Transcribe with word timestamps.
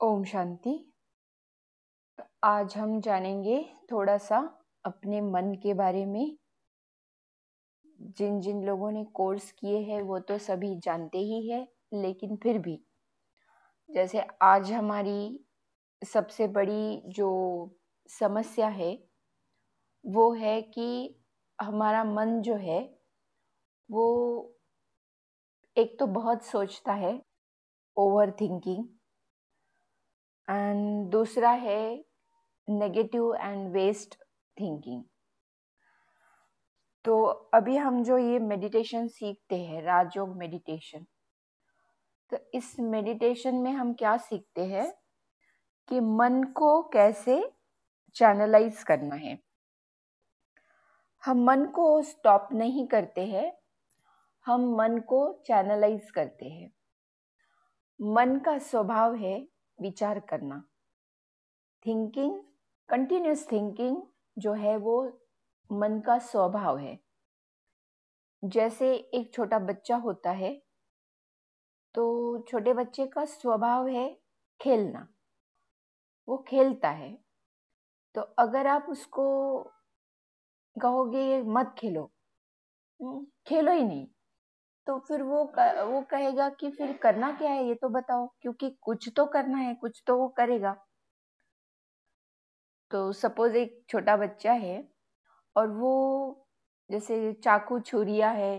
ओम 0.00 0.24
शांति। 0.24 0.92
आज 2.44 2.76
हम 2.76 3.00
जानेंगे 3.00 3.70
थोड़ा 3.92 4.18
सा 4.18 4.64
अपने 4.84 5.20
मन 5.20 5.54
के 5.62 5.74
बारे 5.74 6.06
में। 6.06 6.38
जिन 8.00 8.40
जिन 8.40 8.64
लोगों 8.64 8.90
ने 8.90 9.04
कोर्स 9.04 9.52
किए 9.52 9.78
हैं, 9.78 10.02
वो 10.02 10.18
तो 10.18 10.38
सभी 10.38 10.78
जानते 10.78 11.18
ही 11.18 11.48
है, 11.48 11.68
लेकिन 11.94 12.36
फिर 12.36 12.58
भी। 12.58 12.84
जैसे 13.90 14.26
आज 14.42 14.72
हमारी 14.72 15.44
सबसे 16.04 16.48
बड़ी 16.48 17.02
जो 17.06 17.30
समस्या 18.08 18.68
है, 18.68 19.04
वो 20.06 20.32
है 20.32 20.62
कि 20.62 21.20
हमारा 21.60 22.04
मन 22.04 22.40
जो 22.40 22.54
है, 22.54 22.98
वो 23.90 24.54
एक 25.76 25.98
तो 25.98 26.06
बहुत 26.06 26.42
सोचता 26.42 26.92
है 26.92 27.22
ओवर 27.96 28.30
थिंकिंग 28.30 28.97
एंड 30.48 31.10
दूसरा 31.10 31.50
है 31.50 32.04
नेगेटिव 32.68 33.34
एंड 33.34 33.72
वेस्ट 33.72 34.14
थिंकिंग 34.60 35.04
तो 37.04 37.22
अभी 37.54 37.76
हम 37.76 38.02
जो 38.04 38.18
ये 38.18 38.38
मेडिटेशन 38.38 39.06
सीखते 39.08 39.56
हैं, 39.56 39.82
राजयोग 39.82 40.36
मेडिटेशन 40.36 41.06
तो 42.32 42.38
इस 42.54 42.78
मेडिटेशन 42.80 43.54
में 43.54 43.70
हम 43.72 43.92
क्या 43.94 44.16
सीखते 44.16 44.64
हैं? 44.66 44.92
कि 45.88 46.00
मन 46.00 46.42
को 46.56 46.82
कैसे 46.82 47.52
चैनलाइज 48.14 48.82
करना 48.82 49.14
है। 49.14 49.38
हम 51.22 51.44
मन 51.44 51.64
को 51.66 52.02
स्टॉप 52.02 52.48
नहीं 52.52 52.86
करते 52.86 53.26
हैं, 53.26 53.52
हम 54.46 54.74
मन 54.76 54.98
को 54.98 55.20
चैनलाइज 55.46 56.10
करते 56.10 56.46
हैं। 56.46 56.70
मन 58.00 58.38
का 58.38 58.58
स्वभाव 58.58 59.14
है 59.14 59.46
विचार 59.80 60.20
करना। 60.20 60.64
थिंकिंग 61.86 62.42
कंटिन्यूस 62.88 63.52
थिंकिंग 63.52 64.02
जो 64.38 64.52
है 64.52 64.76
वो 64.76 65.20
मन 65.72 66.00
का 66.00 66.18
स्वभाव 66.18 66.78
है। 66.78 66.98
जैसे 68.44 68.94
एक 68.94 69.34
छोटा 69.34 69.58
बच्चा 69.58 69.96
होता 69.96 70.30
है 70.30 70.62
तो 71.94 72.04
छोटे 72.48 72.72
बच्चे 72.72 73.06
का 73.06 73.24
स्वभाव 73.24 73.88
है 73.88 74.20
खेलना। 74.60 75.08
वो 76.28 76.44
खेलता 76.48 76.90
है। 76.90 77.24
तो 78.14 78.20
अगर 78.20 78.66
आप 78.66 78.86
उसको 78.88 79.26
कहोगे 80.82 81.42
मत 81.42 81.74
खेलो। 81.78 82.02
हम्म, 83.02 83.26
खेलो 83.46 83.72
ही 83.72 83.82
नहीं। 83.82 84.08
तो 84.88 84.98
फिर 85.08 85.22
वो 85.22 85.42
वो 85.84 86.00
कहेगा 86.10 86.48
कि 86.50 86.70
फिर 86.70 86.92
करना 87.02 87.30
क्या 87.32 87.50
है 87.50 87.66
ये 87.68 87.74
तो 87.74 87.88
बताओ, 87.90 88.26
क्योंकि 88.42 88.70
कुछ 88.82 89.08
तो 89.16 89.26
करना 89.26 89.58
है, 89.58 89.74
कुछ 89.74 90.02
तो 90.06 90.16
वो 90.18 90.28
करेगा। 90.38 90.76
तो 92.90 93.00
सपोज़ 93.12 93.56
एक 93.56 93.82
छोटा 93.90 94.16
बच्चा 94.16 94.52
है 94.54 94.76
और 95.56 95.68
वो 95.72 95.92
जैसे 96.90 97.32
चाकू 97.44 97.78
छुरिया 97.80 98.30
है 98.32 98.54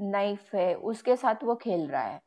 नाइफ 0.00 0.54
है, 0.54 0.74
उसके 0.74 1.16
साथ 1.16 1.44
वो 1.44 1.54
खेल 1.56 1.86
रहा 1.88 2.02
है। 2.02 2.20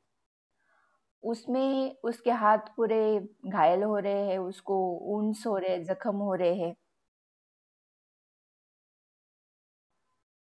उसमें 1.24 1.96
उसके 2.04 2.32
हाथ 2.34 2.58
पूरे 2.78 3.00
घायल 3.48 3.84
हो 3.84 3.98
रहे 3.98 4.26
हैं, 4.28 4.38
उसको 4.40 4.78
ऊंस 5.18 5.44
हो 5.48 5.58
रहे 5.58 5.78
जख्म 5.84 6.16
हो 6.18 6.34
रहे 6.36 6.54
हैं। 6.56 6.76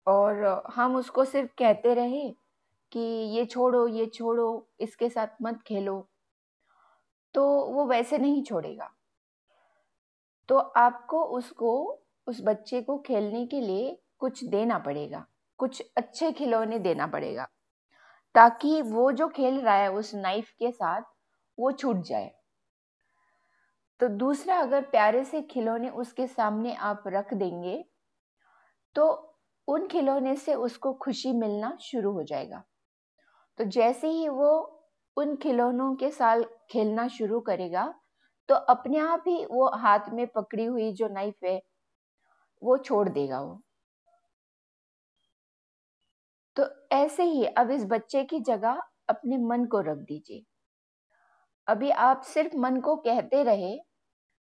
और 0.06 0.44
हम 0.74 0.96
उसको 0.96 1.24
सिर्फ़ 1.24 1.50
कहते 1.58 1.94
रहे 1.94 2.26
कि 2.96 3.00
ये 3.00 3.44
छोड़ो 3.44 3.86
ये 3.88 4.06
छोड़ो, 4.06 4.68
इसके 4.80 5.08
साथ 5.08 5.42
मत 5.42 5.62
खेलो। 5.66 6.08
तो 7.34 7.42
वो 7.64 7.84
वैसे 7.86 8.18
नहीं 8.18 8.42
छोड़ेगा। 8.44 8.90
तो 10.48 10.58
आपको 10.58 11.22
उसको, 11.22 12.02
उस 12.26 12.40
बच्चे 12.42 12.80
को 12.82 12.98
खेलने 12.98 13.46
के 13.46 13.60
लिए 13.60 14.02
कुछ 14.18 14.44
देना 14.44 14.78
पड़ेगा। 14.78 15.26
कुछ 15.58 15.82
अच्छे 15.96 16.30
खिलौने 16.32 16.78
देना 16.78 17.06
पड़ेगा। 17.06 17.48
ताकि 18.34 18.80
वो 18.82 19.12
जो 19.12 19.28
खेल 19.28 19.60
रहा 19.60 19.74
है, 19.74 19.92
उस 19.92 20.14
नाइफ 20.14 20.50
के 20.50 20.70
साथ 20.70 21.02
वो 21.58 21.72
छूट 21.72 21.96
जाए। 21.96 22.30
तो 24.00 24.08
दूसरा, 24.08 24.58
अगर 24.58 24.82
प्यारे 24.82 25.24
से 25.24 25.42
खिलौने 25.42 25.90
उसके 25.90 26.26
सामने 26.26 26.74
आप 26.74 27.02
रख 27.06 27.34
देंगे 27.34 27.84
तो 28.94 29.32
उन 29.68 29.86
खिलौने 29.86 30.36
से 30.36 30.54
उसको 30.54 30.92
खुशी 30.94 31.32
मिलना 31.32 31.76
शुरू 31.80 32.12
हो 32.12 32.22
जाएगा। 32.22 32.62
तो 33.58 33.64
जैसे 33.64 34.08
ही 34.08 34.28
वो 34.28 34.50
उन 35.16 35.36
खिलौनों 35.36 35.94
के 35.96 36.10
साथ 36.10 36.42
खेलना 36.70 37.08
शुरू 37.08 37.40
करेगा 37.40 37.92
तो 38.48 38.54
अपने 38.54 38.98
आप 38.98 39.24
ही 39.28 39.44
वो 39.44 39.68
हाथ 39.76 40.10
में 40.12 40.26
पकड़ी 40.26 40.64
हुई 40.64 40.92
जो 40.92 41.08
नाइफ 41.08 41.44
है, 41.44 41.60
वो 42.62 42.76
छोड़ 42.78 43.08
देगा 43.08 43.40
वो। 43.40 43.62
तो 46.56 46.64
ऐसे 46.92 47.22
ही 47.22 47.44
अब 47.44 47.70
इस 47.70 47.84
बच्चे 47.84 48.24
की 48.24 48.40
जगह 48.40 48.82
अपने 49.08 49.38
मन 49.38 49.64
को 49.64 49.80
रख 49.80 49.98
दीजिए। 49.98 50.44
अभी 51.68 51.90
आप 51.90 52.22
सिर्फ़ 52.22 52.56
मन 52.56 52.80
को 52.80 52.96
कहते 52.96 53.42
रहे 53.42 53.76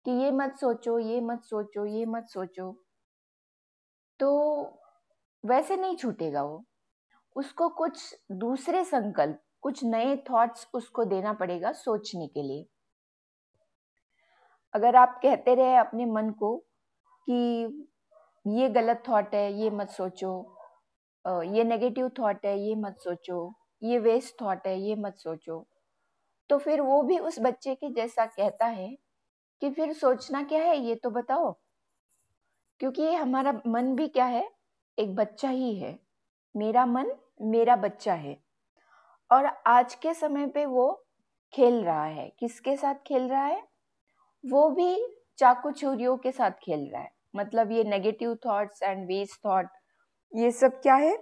कि 0.06 0.12
ये 0.12 0.32
मत 0.32 0.56
सोचो, 0.58 1.00
ये 1.00 1.22
मत 1.22 1.44
सोचो, 1.44 1.86
ये 1.86 2.06
मत 2.06 2.28
सोचो 2.30 2.72
तो 4.20 4.30
वैसे 5.44 5.76
नहीं 5.76 5.96
छूटेगा 5.96 6.44
वो। 6.44 6.64
उसको 7.36 7.70
कुछ 7.70 8.16
दूसरे 8.32 8.84
संकल्प, 8.84 9.40
कुछ 9.62 9.84
नए 9.84 10.16
थॉट्स 10.30 10.68
उसको 10.74 11.04
देना 11.06 11.34
पड़ेगा 11.34 11.72
सोचने 11.72 12.28
के 12.28 12.44
लिए। 12.44 12.66
अगर 14.74 14.96
आप 14.96 15.20
कहते 15.24 15.56
रहे 15.56 15.76
अपने 15.76 16.06
मन 16.06 16.30
को 16.30 16.56
कि 17.28 17.88
ये 18.46 18.70
गलत 18.70 19.04
थॉट 19.10 19.36
है, 19.36 19.52
ये 19.54 19.70
मत 19.70 19.90
सोचो 19.90 20.34
ये 21.26 21.64
नेगेटिव 21.64 22.10
थॉट 22.20 22.46
है, 22.46 22.58
ये 22.60 22.76
मत 22.76 22.98
सोचो, 23.00 23.54
ये 23.84 24.00
वेस्ट 24.00 24.42
थॉट 24.42 24.68
है, 24.68 24.80
ये 24.80 24.96
मत 24.96 25.18
सोचो 25.18 25.66
तो 26.50 26.58
फिर 26.58 26.82
वो 26.82 27.02
भी 27.04 27.18
उस 27.20 27.40
बच्चे 27.40 27.76
के 27.76 27.90
जैसा 27.94 28.26
कहता 28.26 28.66
है 28.66 28.96
कि 29.62 29.70
फिर 29.70 29.94
सोचना 29.94 30.44
क्या 30.44 30.62
है 30.64 30.78
ये 30.78 30.96
तो 30.96 31.10
बताओ। 31.10 31.52
क्योंकि 32.80 33.14
हमारा 33.14 33.52
मन 33.68 33.94
भी 33.96 34.08
क्या 34.08 34.26
है? 34.26 34.50
एक 34.98 35.16
बच्चा 35.16 35.50
ही 35.50 35.74
है। 35.76 35.98
मेरा 36.56 36.86
मन 36.86 37.12
मेरा 37.42 37.76
बच्चा 37.76 38.14
है। 38.14 38.38
और 39.32 39.46
आज 39.68 39.96
के 39.96 40.14
समय 40.14 40.48
पे 40.48 40.66
वो 40.66 41.06
खेल 41.54 41.84
रहा 41.84 42.06
है। 42.06 42.30
किसके 42.40 42.76
साथ 42.78 42.96
खेल 43.08 43.30
रहा 43.30 43.46
है? 43.46 43.64
वो 44.44 44.70
भी 44.70 45.18
चाकू 45.38 45.72
छुरियों 45.72 46.18
के 46.18 46.32
साथ 46.32 46.52
खेल 46.52 46.90
रहा 46.94 47.02
है। 47.02 47.12
मतलब 47.36 47.72
ये 47.72 47.84
negative 47.84 48.36
thoughts 48.46 48.84
and 48.84 49.08
waste 49.08 49.46
thought 49.46 49.70
ये 50.36 50.52
सब 50.52 50.82
क्या 50.82 50.96
है? 50.96 51.18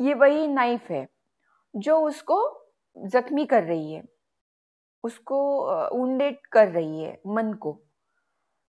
ये 0.00 0.14
वही 0.14 0.46
नाइफ 0.48 0.90
है, 0.90 1.06
जो 1.76 1.98
उसको 1.98 2.38
जख्मी 2.96 3.46
कर 3.46 3.64
रही 3.64 3.92
है। 3.92 4.02
उसको 5.04 5.38
उंडेट 5.88 6.46
कर 6.46 6.68
रही 6.68 7.02
है 7.02 7.20
मन 7.26 7.52
को। 7.52 7.80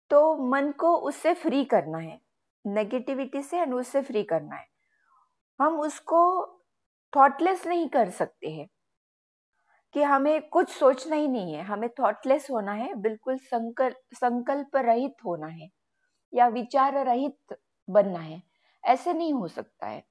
तो 0.10 0.36
मन 0.38 0.71
को 0.71 0.95
उससे 0.98 1.33
फ्री 1.33 1.63
करना 1.66 1.98
है। 1.98 2.19
नेगेटिविटी 2.66 3.42
से 3.42 3.60
एंड 3.60 3.74
उससे 3.74 4.01
फ्री 4.01 4.24
करना 4.24 4.56
है। 4.56 4.75
हम 5.60 5.80
उसको 5.80 6.19
थॉटलेस 7.13 7.66
नहीं 7.68 7.88
कर 7.90 8.10
सकते 8.10 8.50
हैं। 8.50 8.68
कि 9.96 10.02
हमें 10.02 10.50
कुछ 10.50 10.69
सोचना 10.69 11.16
ही 11.16 11.28
नहीं 11.28 11.54
है, 11.54 11.63
हमें 11.63 11.90
थॉटलेस 11.90 12.48
होना 12.52 12.72
है, 12.72 12.94
बिल्कुल 12.96 13.38
संकल्प 13.38 13.98
संकल्प 14.13 14.75
रहित 14.75 15.16
होना 15.25 15.48
है, 15.48 15.69
या 16.34 16.48
विचार 16.50 17.06
रहित 17.06 17.57
बनना 17.88 18.19
है, 18.19 18.42
ऐसे 18.84 19.13
नहीं 19.13 19.34
हो 19.34 19.48
सकता 19.48 19.88
है। 19.88 20.04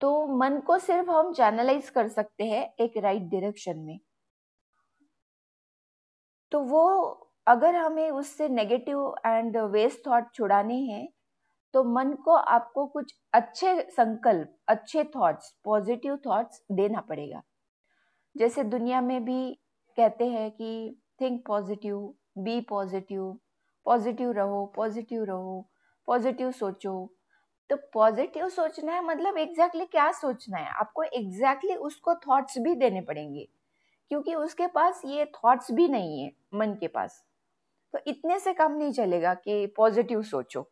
तो 0.00 0.10
मन 0.36 0.58
को 0.60 0.78
सिर्फ़ 0.78 1.10
हम 1.10 1.32
चैनलाइज 1.32 1.90
कर 1.90 2.08
सकते 2.08 2.44
हैं 2.44 2.64
एक 2.80 2.96
राइट 2.96 3.22
डायरेक्शन 3.22 3.78
में। 3.78 3.98
तो 6.52 6.60
वो 6.60 6.82
अगर 7.46 7.74
हमें 7.76 8.10
उससे 8.10 8.48
नेगेटिव 8.48 9.14
एंड 9.26 9.56
वेस्ट 9.72 10.06
थॉट 10.06 10.32
छुड़ाने 10.34 10.78
हैं 10.82 11.08
तो 11.76 11.82
मन 11.84 12.12
को 12.24 12.32
आपको 12.32 12.84
कुछ 12.86 13.12
अच्छे 13.32 13.80
संकल्प, 13.90 14.54
अच्छे 14.68 15.02
थॉट्स 15.16 15.50
पॉजिटिव 15.64 16.16
थॉट्स 16.16 16.62
देना 16.72 17.00
पड़ेगा। 17.00 17.42
जैसे 18.36 18.62
दुनिया 18.64 19.00
में 19.00 19.24
भी 19.24 19.52
कहते 19.98 20.26
हैं 20.26 20.50
कि 20.50 21.00
think 21.20 21.42
positive 21.46 21.98
be 22.38 22.60
positive 22.60 23.38
positive 23.86 24.30
रहो 24.30 24.64
पॉजिटिव 24.76 25.24
रहो 25.24 25.68
पॉजिटिव 26.08 26.50
सोचो। 26.50 26.94
तो 27.70 27.76
पॉजिटिव 27.94 28.48
सोचना 28.48 28.92
है 28.92 29.04
मतलब 29.04 29.38
एग्जैक्टली 29.38 29.80
exactly 29.80 29.90
क्या 29.90 30.10
सोचना 30.12 30.58
है? 30.58 30.70
आपको 30.70 31.02
एग्जैक्टली 31.02 31.70
exactly 31.70 31.86
उसको 31.86 32.14
थॉट्स 32.14 32.58
भी 32.58 32.74
देने 32.74 33.00
पड़ेंगे, 33.00 33.48
क्योंकि 34.10 34.34
उसके 34.34 34.66
पास 34.66 35.02
ये 35.04 35.24
थॉट्स 35.34 35.70
भी 35.72 35.88
नहीं 35.88 36.22
है 36.22 36.30
मन 36.54 36.72
के 36.80 36.88
पास। 36.88 37.22
तो 37.94 37.98
इतने 38.06 38.38
से 38.38 38.52
कम 38.54 38.72
नहीं 38.72 38.92
चलेगा 38.92 39.34
कि 39.34 39.66
पॉजिटिव 39.66 40.22
सोचो। 40.22 40.66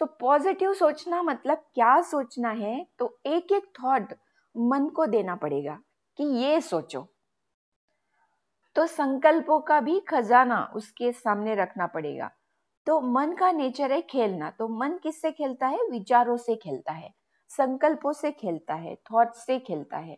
सो 0.00 0.06
पॉजिटिव 0.20 0.72
सोचना 0.74 1.22
मतलब 1.22 1.58
क्या 1.74 2.00
सोचना 2.02 2.50
है? 2.50 2.86
तो 2.98 3.18
एक 3.26 3.52
एक 3.52 3.72
थॉट 3.74 4.12
मन 4.54 4.88
को 4.88 5.06
देना 5.06 5.34
पड़ेगा 5.36 5.78
कि 6.18 6.24
ये 6.24 6.60
सोचो। 6.60 7.06
तो 8.76 8.86
संकल्पों 8.86 9.60
का 9.60 9.80
भी 9.80 9.98
खजाना 10.00 10.62
उसके 10.76 11.12
सामने 11.12 11.54
रखना 11.54 11.86
पड़ेगा। 11.86 12.30
तो 12.86 13.00
मन 13.00 13.32
का 13.32 13.50
नेचर 13.52 13.92
है 13.92 14.00
खेलना। 14.02 14.50
तो 14.50 14.68
मन 14.68 14.96
किससे 15.02 15.30
खेलता 15.32 15.66
है? 15.66 15.78
विचारों 15.90 16.36
से 16.36 16.56
खेलता 16.56 16.92
है, 16.92 17.12
संकल्पों 17.50 18.12
से 18.12 18.30
खेलता 18.32 18.74
है 18.74 18.94
थॉट 18.94 19.34
से 19.34 19.58
खेलता 19.58 19.96
है। 19.96 20.16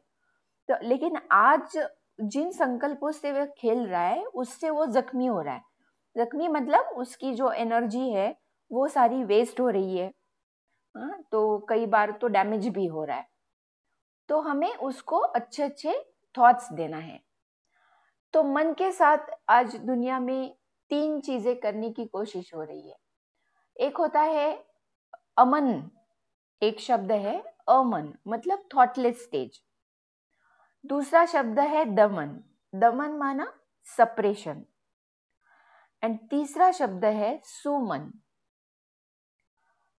तो 0.68 0.74
लेकिन 0.82 1.18
आज 1.32 1.78
जिन 2.18 2.50
संकल्पों 2.50 3.10
से 3.10 3.32
वह 3.32 3.44
खेल 3.58 3.86
रहा 3.86 4.02
है, 4.02 4.24
उससे 4.24 4.70
वो 4.70 4.86
जख्मी 4.86 5.26
हो 5.26 5.40
रहा 5.40 5.54
है। 5.54 5.62
जख्मी 6.16 6.48
मतलब 6.48 6.84
उसकी 6.96 7.32
जो 7.34 7.50
एनर्जी 7.52 8.08
है 8.10 8.43
वो 8.74 8.88
सारी 8.88 9.22
वेस्ट 9.24 9.60
हो 9.60 9.68
रही 9.68 9.98
है। 9.98 10.12
हाँ 10.94 11.22
तो 11.32 11.58
कई 11.68 11.86
बार 11.86 12.10
तो 12.12 12.28
डैमेज 12.28 12.68
भी 12.68 12.86
हो 12.86 13.04
रहा 13.04 13.16
है। 13.16 13.28
तो 14.28 14.40
हमें 14.40 14.74
उसको 14.74 15.18
अच्छे 15.18 15.62
अच्छे 15.62 15.94
थॉट्स 16.34 16.72
देना 16.72 16.96
है। 16.96 17.20
तो 18.34 18.42
मन 18.42 18.72
के 18.72 18.90
साथ 18.92 19.30
आज 19.48 19.76
दुनिया 19.76 20.18
में 20.20 20.54
तीन 20.90 21.20
चीज़ें 21.20 21.54
करने 21.60 21.90
की 21.90 22.04
कोशिश 22.06 22.54
हो 22.54 22.62
रही 22.62 22.88
है। 22.88 22.96
एक 23.76 23.96
होता 23.96 24.20
है, 24.20 24.52
अमन, 25.38 25.90
एक 26.62 26.80
शब्द 26.80 27.12
है, 27.12 27.38
अमन 27.68 28.12
मतलब 28.28 28.68
थॉटलेस 28.76 29.22
स्टेज 29.24 29.60
दूसरा 30.84 31.24
शब्द 31.26 31.58
है, 31.58 31.84
दमन। 31.84 32.36
दमन 32.72 33.12
माना 33.12 33.52
सप्रेशन 33.86 34.64
एंड 36.02 36.18
तीसरा 36.30 36.70
शब्द 36.72 37.04
है, 37.04 37.40
सुमन। 37.44 38.10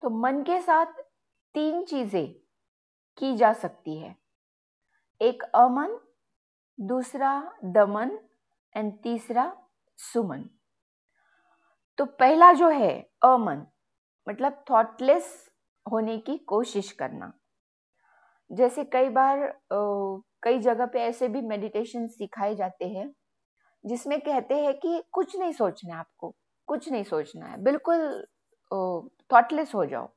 तो 0.03 0.11
मन 0.11 0.43
के 0.43 0.61
साथ 0.61 1.01
तीन 1.55 1.85
चीज़ें 1.85 2.27
की 3.19 3.37
जा 3.37 3.53
सकती 3.53 3.99
है। 3.99 4.15
एक 5.21 5.43
अमन, 5.43 5.99
दूसरा 6.79 7.33
दमन 7.65 8.19
एंड 8.75 8.93
तीसरा 9.03 9.53
सुमन। 9.99 10.45
तो 11.99 12.05
पहला 12.05 12.53
जो 12.53 12.69
है, 12.69 12.99
अमन 13.25 13.67
मतलब 14.27 14.65
थॉटलेस 14.71 15.33
होने 15.87 16.19
की 16.19 16.37
कोशिश 16.39 16.93
करना। 16.93 17.33
जैसे 18.51 18.85
कई 18.85 19.09
बार 19.09 19.53
कई 19.73 20.59
जगह 20.59 20.87
पे 20.87 21.01
ऐसे 21.01 21.29
भी 21.29 21.41
मेडिटेशन 21.41 22.07
सिखाए 22.09 22.55
जाते 22.55 22.89
हैं, 22.89 23.11
जिसमें 23.85 24.21
कहते 24.21 24.55
हैं 24.55 24.75
कि 24.79 25.03
कुछ 25.13 25.37
नहीं 25.37 25.53
सोचना 25.53 25.95
है 25.95 26.01
आपको, 26.01 26.35
कुछ 26.69 26.91
नहीं 26.91 27.05
सोचना 27.05 27.47
है। 27.47 27.63
बिल्कुल 27.63 28.25
थॉटलेस 29.33 29.75
हो 29.75 29.85
जाओ। 29.87 30.09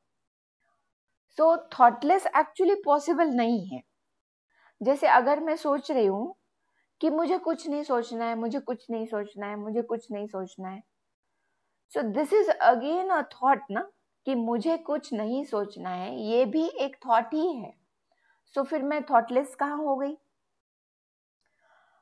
सो 1.38 1.46
थॉटलेस 1.74 2.26
एक्चुअली 2.38 2.76
पॉसिबल 2.76 3.30
नहीं 3.30 3.66
है। 3.68 3.82
जैसे 4.82 5.08
अगर 5.08 5.40
मैं 5.40 5.56
सोच 5.56 5.92
रही 5.92 6.06
हूँ 6.06 6.36
कि 7.02 7.10
मुझे 7.10 7.38
कुछ 7.38 7.68
नहीं 7.70 7.84
सोचना 7.84 8.26
है 8.26 8.36
मुझे 8.36 8.60
कुछ 8.60 8.86
नहीं 8.92 9.06
सोचना 9.06 9.48
है 9.48 9.56
मुझे 9.56 9.82
कुछ 9.82 10.12
नहीं 10.12 10.28
सोचना 10.28 10.70
है। 10.70 10.82
So 11.92 12.02
this 12.02 12.34
is 12.34 12.50
again 12.52 13.10
a 13.10 13.22
thought 13.34 13.64
ना 13.72 13.82
कि 14.26 14.36
मुझे 14.36 14.78
कुछ 14.78 15.14
नहीं 15.14 15.44
सोचना 15.46 15.90
है 15.90 16.16
ये 16.22 16.46
भी 16.46 16.66
एक 16.80 16.96
थॉट 17.06 17.34
ही 17.34 17.54
है। 17.54 17.74
सो 18.56 18.62
so, 18.62 18.68
फिर 18.68 18.84
मैं 18.84 19.04
थॉटलेस 19.04 19.56
कहाँ 19.56 19.78
हो 19.78 19.96
गई? 19.96 20.18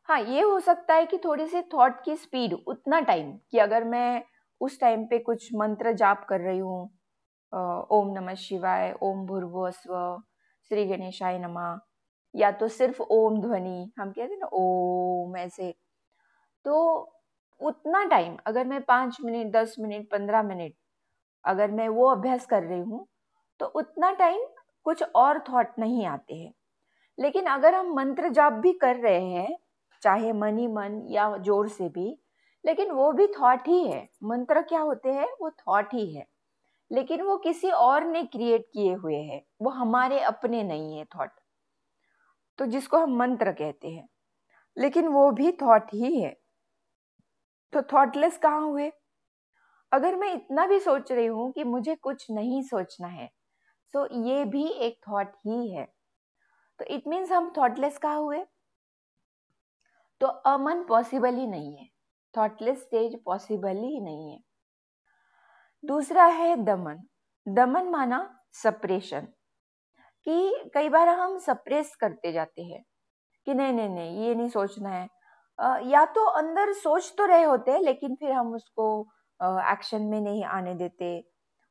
हाँ 0.09 0.19
ये 0.21 0.41
हो 0.41 0.59
सकता 0.59 0.93
है 0.93 1.05
कि 1.05 1.17
थोड़ी 1.17 1.47
सी 1.47 1.61
थॉट 1.61 2.03
की 2.03 2.15
स्पीड 2.15 2.53
उतना 2.67 2.99
टाइम 2.99 3.31
कि 3.51 3.57
अगर 3.57 3.83
मैं 3.83 4.23
उस 4.61 4.79
टाइम 4.79 5.05
पे 5.05 5.19
कुछ 5.19 5.49
मंत्र 5.55 5.93
जाप 5.93 6.25
कर 6.29 6.41
रही 6.41 6.59
हूँ। 6.59 6.83
ओम 7.91 8.13
नमः 8.13 8.35
शिवाय, 8.35 8.93
ओम 9.01 9.25
भूर्भुव 9.25 9.69
स्व 9.71 10.21
श्री 10.71 10.85
गणेशाय 10.87 11.39
नमा। 11.39 11.79
या 12.33 12.51
तो 12.51 12.67
सिर्फ़ 12.67 13.01
ओम 13.01 13.39
ध्वनि, 13.41 13.91
हम 13.99 14.11
कहते 14.11 14.33
हैं 14.33 14.39
ना, 14.39 14.47
ओम 14.47 15.37
ऐसे। 15.37 15.73
तो 16.65 17.11
उतना 17.61 18.03
टाइम, 18.05 18.37
अगर 18.47 18.65
मैं 18.67 18.81
पाँच 18.83 19.17
मिनट, 19.23 19.51
दस 19.53 19.75
मिनट, 19.79 20.09
पंद्रह 20.11 20.43
मिनट 20.43 20.73
अगर 21.45 21.71
मैं 21.71 21.87
वो 21.89 22.09
अभ्यास 22.09 22.45
कर 22.45 22.63
रही 22.63 22.79
हूँ 22.81 23.05
तो 23.59 23.65
उतना 23.75 24.11
टाइम 24.13 24.45
कुछ 24.85 25.03
और 25.15 25.39
थॉट 25.49 25.79
नहीं 25.79 26.05
आते 26.05 26.35
हैं। 26.35 26.53
लेकिन 27.17 27.45
अगर 27.45 27.75
हम 27.75 27.93
मंत्र 27.95 28.29
जाप 28.29 28.53
भी 28.53 28.71
कर 28.73 28.95
रहे 28.97 29.23
हैं, 29.23 29.55
चाहे 30.03 30.31
मन 30.33 30.57
ही 30.57 30.67
मन 30.67 31.01
या 31.09 31.35
ज़ोर 31.37 31.67
से 31.69 31.89
भी 31.89 32.17
लेकिन 32.65 32.91
वो 32.91 33.11
भी 33.11 33.27
थॉट 33.27 33.67
ही 33.67 33.83
है। 33.87 34.07
मंत्र 34.23 34.61
क्या 34.61 34.79
होते 34.79 35.09
हैं? 35.09 35.27
वो 35.41 35.49
थॉट 35.51 35.93
ही 35.93 36.15
है। 36.15 36.25
लेकिन 36.91 37.21
वो 37.21 37.37
किसी 37.37 37.69
और 37.69 38.03
ने 38.03 38.23
क्रिएट 38.23 38.65
किए 38.73 38.93
हुए 38.93 39.15
हैं। 39.15 39.41
वो 39.61 39.69
हमारे 39.69 40.19
अपने 40.19 40.63
नहीं 40.63 40.97
है 40.97 41.05
थॉट 41.05 41.29
तो 42.59 42.65
जिसको 42.65 42.97
हम 42.97 43.15
मंत्र 43.17 43.51
कहते 43.51 43.89
हैं। 43.89 44.07
लेकिन 44.77 45.07
वो 45.07 45.31
भी 45.31 45.51
थॉट 45.51 45.93
ही 45.93 46.21
है। 46.21 46.35
तो 47.73 47.81
थॉटलेस 47.81 48.37
कहाँ 48.37 48.61
हुए? 48.61 48.91
अगर 49.91 50.15
मैं 50.15 50.33
इतना 50.33 50.67
भी 50.67 50.79
सोच 50.79 51.11
रही 51.11 51.25
हूँ 51.25 51.51
कि 51.51 51.63
मुझे 51.63 51.95
कुछ 51.95 52.25
नहीं 52.31 52.61
सोचना 52.63 53.07
है 53.07 53.29
तो 53.93 54.07
ये 54.25 54.45
भी 54.45 54.67
एक 54.67 54.99
थॉट 55.09 55.33
ही 55.47 55.71
है। 55.71 55.85
तो 56.79 56.85
इट 56.85 57.07
मीन्स 57.07 57.31
हम 57.31 57.53
थॉटलेस 57.57 57.97
कहाँ 57.97 58.19
हुए? 58.19 58.45
तो 60.21 60.27
अमन 60.27 60.83
पॉसिबल 60.83 61.35
ही 61.35 61.47
नहीं 61.47 61.75
है। 61.77 61.94
थॉटलेस 62.37 62.81
स्टेज 62.81 63.15
पॉसिबल 63.25 63.77
ही 63.77 63.99
नहीं 64.01 64.31
है। 64.31 64.39
दूसरा 65.83 66.25
है 66.25 66.55
दमन। 66.65 67.03
दमन 67.47 67.89
माना 67.89 68.19
सप्रेशन 68.53 69.27
कि 70.27 70.69
कई 70.73 70.89
बार 70.89 71.09
हम 71.09 71.37
सप्रेस 71.39 71.95
करते 71.95 72.31
जाते 72.31 72.63
हैं, 72.63 72.83
कि 73.47 73.53
नहीं 73.53 73.73
नहीं 73.73 73.89
नहीं, 73.89 74.25
ये 74.25 74.35
नहीं 74.35 74.49
सोचना 74.49 74.89
है। 74.89 75.07
या 75.89 76.05
तो 76.07 76.25
अंदर 76.29 76.71
सोच 76.73 77.13
तो 77.17 77.25
रहे 77.25 77.43
होते 77.43 77.71
हैं, 77.71 77.79
लेकिन 77.81 78.15
फिर 78.15 78.31
हम 78.31 78.53
उसको 78.55 78.87
एक्शन 79.71 80.01
में 80.03 80.19
नहीं 80.21 80.43
आने 80.45 80.73
देते। 80.75 81.23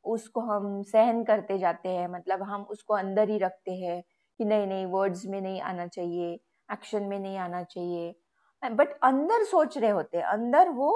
उसको 0.04 0.40
हम 0.42 0.82
सहन 0.84 1.22
करते 1.24 1.58
जाते 1.58 1.88
हैं 1.88 2.08
मतलब 2.08 2.42
हम 2.42 2.62
उसको 2.70 2.94
अंदर 2.94 3.28
ही 3.28 3.38
रखते 3.38 3.72
हैं, 3.74 4.02
कि 4.40 4.44
नहीं 4.44 4.66
नहीं 4.66 4.86
वर्ड्स 4.86 5.24
में 5.26 5.40
नहीं 5.40 5.60
आना 5.62 5.86
चाहिए 5.88 6.32
एक्शन 6.68 7.02
में 7.02 7.18
नहीं 7.18 7.36
आना 7.38 7.62
चाहिए। 7.64 8.14
बट 8.70 8.98
अंदर 9.02 9.44
सोच 9.44 9.78
रहे 9.78 9.90
होते 9.90 10.18
हैं 10.18 10.24
अंदर 10.24 10.68
वो 10.70 10.90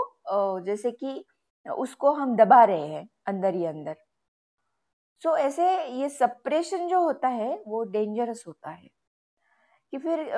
जैसे 0.66 0.90
कि 0.90 1.25
उसको 1.66 2.12
हम 2.12 2.37
दबा 2.37 2.64
रहे 2.64 2.87
हैं 2.87 3.08
अंदर 3.26 3.54
ही 3.54 3.64
अंदर। 3.66 3.96
सो 5.22 5.30
so, 5.30 5.38
ऐसे 5.38 5.84
ये 5.84 6.08
सप्रेशन 6.08 6.87
जो 6.88 7.00
होता 7.00 7.28
है 7.28 7.62
वो 7.66 7.82
डेंजरस 7.84 8.44
होता 8.46 8.70
है। 8.70 8.88
कि 9.92 9.98
फिर 9.98 10.34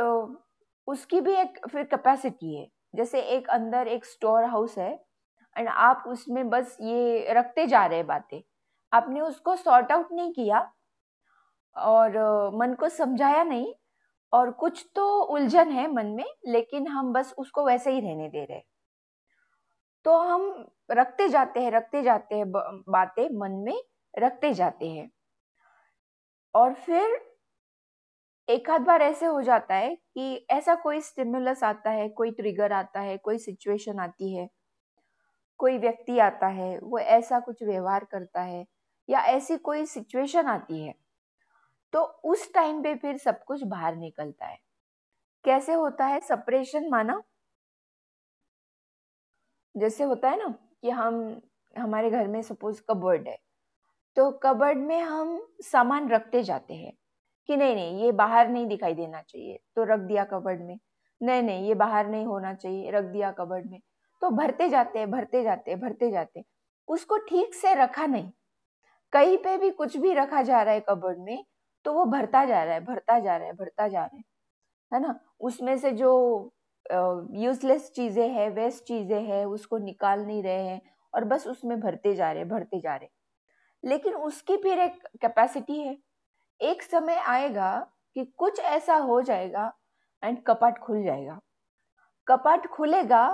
उसकी 0.88 1.20
भी 1.20 1.34
एक 1.34 1.58
फिर 1.68 1.84
कैपेसिटी 1.84 2.54
है। 2.56 2.68
जैसे 2.94 3.20
एक 3.22 3.49
अंदर 3.50 3.88
एक 3.88 4.04
स्टोर 4.04 4.44
हाउस 4.44 4.78
है 4.78 4.92
एंड 5.56 5.68
आप 5.68 6.04
उसमें 6.08 6.49
बस 6.50 6.76
ये 6.80 7.32
रखते 7.32 7.66
जा 7.66 7.84
रहे 7.87 8.02
बातें। 8.02 8.40
आपने 8.92 9.20
उसको 9.20 9.56
सॉर्ट 9.56 9.92
आउट 9.92 10.08
नहीं 10.12 10.32
किया 10.32 10.60
और 11.76 12.18
मन 12.54 12.75
को 12.75 12.88
समझाया 12.88 13.42
नहीं 13.44 13.72
और 14.32 14.50
कुछ 14.50 14.87
तो 14.94 15.06
उलझन 15.25 15.70
है 15.70 15.92
मन 15.92 16.06
में, 16.06 16.25
लेकिन 16.49 16.87
हम 16.87 17.12
बस 17.12 17.34
उसको 17.38 17.64
वैसे 17.66 17.90
ही 17.90 18.00
रहने 18.00 18.28
दे 18.28 18.44
रहे 18.44 18.60
तो 20.04 20.18
हम 20.18 20.66
रखते 20.90 21.28
जाते 21.28 21.60
हैं, 21.60 21.70
रखते 21.70 22.02
जाते 22.02 22.34
हैं 22.34 22.50
बातें 22.88 23.28
मन 23.38 23.52
में, 23.52 23.82
रखते 24.14 24.52
जाते 24.54 24.88
हैं। 24.88 25.10
और 26.54 26.75
फिर 26.75 27.18
एक 28.49 28.70
आध 28.70 28.80
बार 28.80 29.02
ऐसे 29.02 29.26
हो 29.26 29.42
जाता 29.42 29.75
है 29.75 29.94
कि 29.94 30.46
ऐसा 30.50 30.75
कोई 30.75 31.00
स्टिमुलस 31.00 31.62
आता 31.64 31.90
है, 31.90 32.08
कोई 32.08 32.30
ट्रिगर 32.30 32.72
आता 32.72 33.00
है, 33.00 33.16
कोई 33.16 33.38
सिचुएशन 33.38 33.99
आती 33.99 34.34
है, 34.34 34.49
कोई 35.60 35.78
व्यक्ति 35.78 36.18
आता 36.18 36.46
है, 36.46 36.78
वो 36.78 36.99
ऐसा 36.99 37.40
कुछ 37.40 37.62
व्यवहार 37.62 38.04
करता 38.04 38.42
है 38.42 38.66
या 39.08 39.20
ऐसी 39.26 39.56
कोई 39.56 39.87
सिचुएशन 39.87 40.46
आती 40.46 40.87
है 40.87 40.94
तो 41.92 42.02
उस 42.25 42.52
टाइम 42.54 42.82
पे 42.82 42.94
फिर 42.94 43.16
सब 43.18 43.44
कुछ 43.44 43.62
बाहर 43.64 43.97
निकलता 43.97 44.47
है। 44.47 44.59
कैसे 45.44 45.73
होता 45.75 46.06
है 46.06 46.20
सपरेशन 46.20 46.88
माना? 46.90 47.23
जैसे 49.75 50.04
होता 50.04 50.30
है 50.30 50.38
ना 50.38 50.49
कि 50.82 50.90
हम, 50.90 51.40
हमारे 51.76 52.11
घर 52.11 52.26
में 52.28 52.40
सपोज़ 52.42 52.80
कबर्ड 52.90 53.28
है 53.28 53.38
तो 54.16 54.30
कबर्ड 54.42 54.78
में 54.78 55.00
हम 55.00 55.40
सामान 55.62 56.09
रखते 56.11 56.42
जाते 56.42 56.75
हैं 56.75 56.92
कि 57.49 57.56
नहीं 57.56 57.75
नहीं, 57.75 58.02
ये 58.04 58.12
बाहर 58.12 58.49
नहीं 58.49 58.66
दिखाई 58.66 58.94
देना 58.94 59.20
चाहिए 59.23 59.59
तो 59.76 59.85
रख 59.85 60.00
दिया 60.00 60.25
कबर्ड 60.25 60.61
में। 60.61 60.78
नहीं 61.20 61.42
नहीं, 61.42 61.68
ये 61.68 61.75
बाहर 61.75 62.06
नहीं 62.09 62.26
होना 62.26 62.52
चाहिए, 62.54 62.90
रख 62.90 63.04
दिया 63.04 63.30
कबर्ड 63.32 63.70
में। 63.70 63.80
तो 64.23 64.30
भरते 64.30 64.68
जाते 64.68 64.99
हैं, 64.99 65.11
भरते 65.11 65.42
जाते 65.42 65.70
हैं, 65.70 65.80
भरते 65.80 66.11
जाते 66.11 66.44
उसको 66.88 67.16
ठीक 67.20 67.54
से 67.54 67.75
रखा 67.75 68.06
नहीं। 68.06 68.30
कहीं 69.12 69.37
पे 69.38 69.56
भी 69.59 69.70
कुछ 69.73 69.97
भी 69.97 70.14
रखा 70.14 70.42
जा 70.42 70.62
रहा 70.62 70.75
है 70.75 70.80
कबर्ड 70.88 71.18
में 71.18 71.44
तो 71.84 71.92
वो 71.94 72.04
भरता 72.06 72.44
जा 72.44 72.62
रहा 72.64 72.75
है, 72.75 72.80
भरता 72.84 73.18
जा 73.18 73.37
रहा 73.37 73.46
है, 73.46 73.52
भरता 73.54 73.88
जा 73.88 74.04
रहा 74.04 74.16
है। 74.16 74.22
है 74.92 75.00
ना? 75.00 75.18
उसमें 75.40 75.76
से 75.78 75.90
जो 75.92 76.12
यूजलेस 76.87 77.90
चीज़ें 77.96 78.28
हैं 78.30 78.49
वेस्ट 78.50 78.84
चीज़ें 78.84 79.22
हैं, 79.22 79.44
उसको 79.46 79.78
निकाल 79.78 80.25
नहीं 80.26 80.42
रहे 80.42 80.62
हैं 80.64 80.80
और 81.14 81.25
बस 81.25 81.46
उसमें 81.46 81.78
भरते 81.80 82.14
जा 82.14 82.30
रहे 82.32 82.42
हैं, 82.42 82.49
भरते 82.49 82.80
जा 82.80 82.96
रहे 82.96 83.08
लेकिन 83.82 84.14
उसकी 84.16 84.56
फिर 84.56 84.78
एक 84.80 85.06
कैपेसिटी 85.22 85.78
है। 85.80 85.96
एक 86.60 86.82
समय 86.82 87.16
आएगा 87.28 87.72
कि 88.16 88.25
कुछ 88.38 88.60
ऐसा 88.60 88.96
हो 88.99 89.20
जाएगा 89.22 89.72
एंड 90.22 90.42
कपाट 90.46 90.78
खुल 90.78 91.02
जाएगा। 91.04 91.38
कपाट 92.26 92.66
खुलेगा 92.68 93.26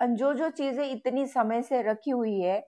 एंड 0.00 0.16
जो 0.18 0.32
जो 0.34 0.50
चीज़ें 0.52 0.84
इतनी 0.86 1.26
समय 1.26 1.62
से 1.62 1.82
रखी 1.82 2.10
हुई 2.10 2.40
है, 2.40 2.60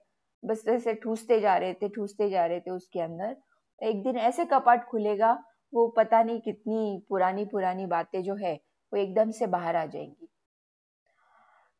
बस 0.43 0.63
ऐसे 0.69 0.93
ठूसते 0.95 1.39
जा 1.41 1.57
रहे 1.57 1.73
थे, 1.73 1.89
ठूसते 1.89 2.29
जा 2.29 2.45
रहे 2.45 2.59
थे 2.59 2.71
उसके 2.71 3.01
अंदर 3.01 3.35
एक 3.81 4.03
दिन 4.03 4.17
ऐसे 4.17 4.45
कपाट 4.45 4.85
खुलेगा 4.85 5.43
वो 5.73 5.87
पता 5.87 6.23
नहीं 6.23 6.39
कितनी 6.41 7.05
पुरानी 7.09 7.45
पुरानी 7.45 7.85
बातें 7.85 8.23
जो 8.23 8.35
है 8.35 8.53
वो 8.93 8.99
एकदम 8.99 9.31
से 9.31 9.47
बाहर 9.47 9.75
आ 9.75 9.85
जाएँगी। 9.85 10.27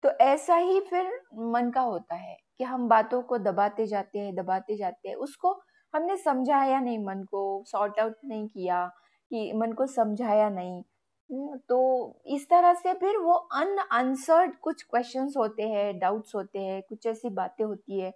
तो 0.04 0.10
ऐसा 0.10 0.56
ही 0.56 0.80
फिर 0.80 1.22
मन 1.34 1.72
का 1.72 1.82
होता 1.82 2.16
है 2.16 2.38
कि 2.58 2.63
हम 2.63 2.88
बातों 2.88 3.22
को 3.22 3.38
दबाते 3.38 3.86
जाते 3.88 4.20
हैं 4.20 4.36
दबाते 4.36 4.77
जाते 4.77 5.10
हैं। 5.10 5.16
उसको 5.16 5.62
हमने 5.94 6.18
समझाया 6.18 6.80
नहीं 6.80 7.00
मन 7.00 7.24
को 7.24 7.63
सॉर्ट 7.68 8.00
आउट 8.00 8.16
नहीं 8.25 8.48
किया 8.48 8.86
कि 9.32 9.54
मन 9.56 9.72
को 9.72 9.88
समझाया 9.88 10.50
नहीं। 10.50 10.84
हम्म, 11.30 11.58
तो 11.70 12.22
इस 12.25 12.50
तरह 12.50 12.74
से 12.74 12.94
फिर 12.94 13.18
वो 13.18 13.34
अनआंसर्ड 13.34 14.56
कुछ 14.56 14.84
क्वेश्चंस 14.84 15.34
होते 15.38 15.63
हैं 15.63 16.00
डाउट्स 16.00 16.36
होते 16.36 16.60
हैं 16.60 16.82
कुछ 16.89 17.08
ऐसी 17.08 17.30
बातें 17.30 17.66
होती 17.66 18.00
है। 18.00 18.13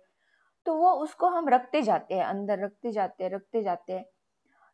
तो 0.65 0.75
वो 0.75 0.91
उसको 0.91 1.27
हम 1.27 1.49
रखते 1.49 1.81
जाते 1.81 2.15
हैं, 2.15 2.25
अंदर 2.25 2.59
रखते 2.59 2.91
जाते 2.91 3.23
हैं, 3.23 3.31
रखते 3.31 3.63
जाते 3.63 3.93
हैं। 3.93 4.05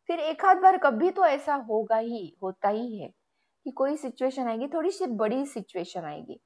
फिर 0.06 0.20
एक 0.20 0.44
आध 0.44 0.56
बार 0.56 0.78
कभी 0.78 1.10
तो 1.10 1.24
ऐसा 1.24 1.54
होगा 1.54 1.96
ही, 1.96 2.36
होता 2.42 2.68
ही 2.68 2.98
है 2.98 3.08
कि 3.64 3.70
कोई 3.70 3.96
सिचुएशन 3.96 4.48
आएगी, 4.48 4.68
थोड़ी 4.68 4.90
सी 4.90 5.06
बड़ी 5.06 5.46
सिचुएशन 5.46 6.04
आएगी। 6.04 6.40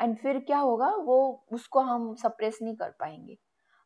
एंड 0.00 0.18
फिर 0.18 0.38
क्या 0.38 0.58
होगा, 0.58 0.88
वो 0.88 1.44
उसको 1.52 1.80
हम 1.80 2.14
सप्रेस 2.14 2.58
नहीं 2.62 2.76
कर 2.76 2.90
पाएँगे। 2.90 3.38